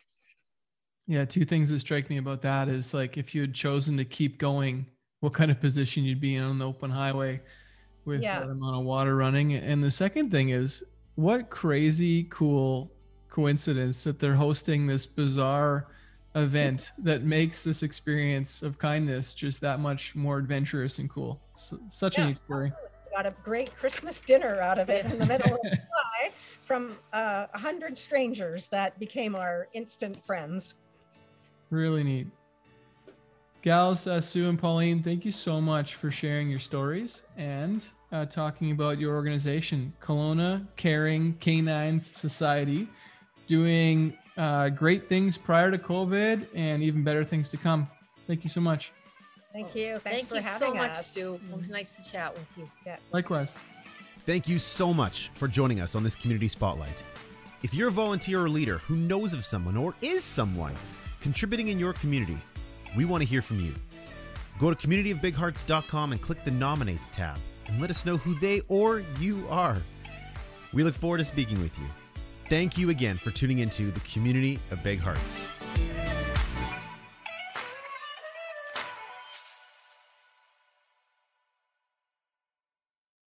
Yeah, 1.06 1.24
two 1.24 1.44
things 1.44 1.70
that 1.70 1.80
strike 1.80 2.08
me 2.10 2.18
about 2.18 2.42
that 2.42 2.68
is 2.68 2.94
like 2.94 3.16
if 3.16 3.34
you 3.34 3.40
had 3.40 3.54
chosen 3.54 3.96
to 3.96 4.04
keep 4.04 4.38
going, 4.38 4.86
what 5.20 5.34
kind 5.34 5.50
of 5.50 5.60
position 5.60 6.04
you'd 6.04 6.20
be 6.20 6.36
in 6.36 6.42
on 6.42 6.58
the 6.58 6.66
open 6.66 6.90
highway 6.90 7.40
with 8.04 8.22
yeah. 8.22 8.40
that 8.40 8.48
amount 8.48 8.76
of 8.76 8.84
water 8.84 9.14
running. 9.16 9.54
And 9.54 9.82
the 9.82 9.90
second 9.90 10.30
thing 10.30 10.50
is 10.50 10.82
what 11.22 11.50
crazy 11.50 12.24
cool 12.24 12.90
coincidence 13.30 14.02
that 14.02 14.18
they're 14.18 14.34
hosting 14.34 14.88
this 14.88 15.06
bizarre 15.06 15.86
event 16.34 16.90
that 16.98 17.22
makes 17.22 17.62
this 17.62 17.84
experience 17.84 18.60
of 18.60 18.76
kindness 18.76 19.32
just 19.32 19.60
that 19.60 19.78
much 19.78 20.16
more 20.16 20.38
adventurous 20.38 20.98
and 20.98 21.08
cool. 21.08 21.40
So, 21.54 21.78
such 21.88 22.18
Yeah, 22.18 22.24
a 22.24 22.26
neat 22.28 22.38
story. 22.38 22.72
Got 23.14 23.26
a 23.26 23.34
great 23.44 23.74
Christmas 23.76 24.20
dinner 24.20 24.60
out 24.60 24.78
of 24.78 24.90
it 24.90 25.06
in 25.06 25.18
the 25.18 25.26
middle 25.26 25.54
of 25.54 25.60
July 25.62 26.32
from 26.62 26.96
uh, 27.12 27.46
a 27.54 27.58
hundred 27.58 27.96
strangers 27.96 28.66
that 28.68 28.98
became 28.98 29.36
our 29.36 29.68
instant 29.74 30.24
friends. 30.24 30.74
Really 31.70 32.02
neat. 32.02 32.26
Gals, 33.62 34.08
uh, 34.08 34.20
Sue 34.20 34.48
and 34.48 34.58
Pauline, 34.58 35.04
thank 35.04 35.24
you 35.24 35.30
so 35.30 35.60
much 35.60 35.94
for 35.94 36.10
sharing 36.10 36.50
your 36.50 36.58
stories 36.58 37.22
and 37.36 37.86
uh, 38.12 38.26
talking 38.26 38.70
about 38.70 38.98
your 38.98 39.14
organization, 39.14 39.92
Kelowna 40.02 40.66
Caring 40.76 41.34
Canines 41.40 42.14
Society, 42.14 42.88
doing 43.46 44.16
uh, 44.36 44.68
great 44.68 45.08
things 45.08 45.36
prior 45.38 45.70
to 45.70 45.78
COVID 45.78 46.46
and 46.54 46.82
even 46.82 47.02
better 47.02 47.24
things 47.24 47.48
to 47.50 47.56
come. 47.56 47.88
Thank 48.26 48.44
you 48.44 48.50
so 48.50 48.60
much. 48.60 48.92
Thank 49.52 49.74
you. 49.74 49.98
Thanks 49.98 50.26
Thank 50.26 50.28
for 50.28 50.36
you 50.36 50.42
having 50.42 50.68
so 50.68 50.74
much, 50.74 50.90
us. 50.92 51.10
Stu. 51.10 51.34
It 51.34 51.56
was 51.56 51.70
nice 51.70 51.96
to 51.96 52.10
chat 52.10 52.32
with 52.32 52.46
you. 52.56 52.70
Likewise. 53.12 53.54
Thank 54.24 54.46
you 54.46 54.58
so 54.58 54.94
much 54.94 55.30
for 55.34 55.48
joining 55.48 55.80
us 55.80 55.94
on 55.94 56.04
this 56.04 56.14
Community 56.14 56.48
Spotlight. 56.48 57.02
If 57.62 57.74
you're 57.74 57.88
a 57.88 57.92
volunteer 57.92 58.44
or 58.44 58.48
leader 58.48 58.78
who 58.78 58.96
knows 58.96 59.34
of 59.34 59.44
someone 59.44 59.76
or 59.76 59.94
is 60.00 60.24
someone 60.24 60.74
contributing 61.20 61.68
in 61.68 61.78
your 61.78 61.92
community, 61.92 62.38
we 62.96 63.04
want 63.04 63.22
to 63.22 63.28
hear 63.28 63.42
from 63.42 63.60
you. 63.60 63.74
Go 64.58 64.72
to 64.72 64.86
communityofbighearts.com 64.86 66.12
and 66.12 66.22
click 66.22 66.42
the 66.44 66.50
Nominate 66.50 67.00
tab 67.12 67.38
and 67.72 67.80
let 67.80 67.90
us 67.90 68.04
know 68.04 68.18
who 68.18 68.34
they 68.34 68.60
or 68.68 69.02
you 69.18 69.44
are. 69.48 69.78
We 70.72 70.84
look 70.84 70.94
forward 70.94 71.18
to 71.18 71.24
speaking 71.24 71.60
with 71.62 71.76
you. 71.78 71.86
Thank 72.48 72.76
you 72.76 72.90
again 72.90 73.16
for 73.16 73.30
tuning 73.30 73.58
into 73.58 73.90
the 73.90 74.00
Community 74.00 74.58
of 74.70 74.82
Big 74.82 75.00
Hearts. 75.00 75.46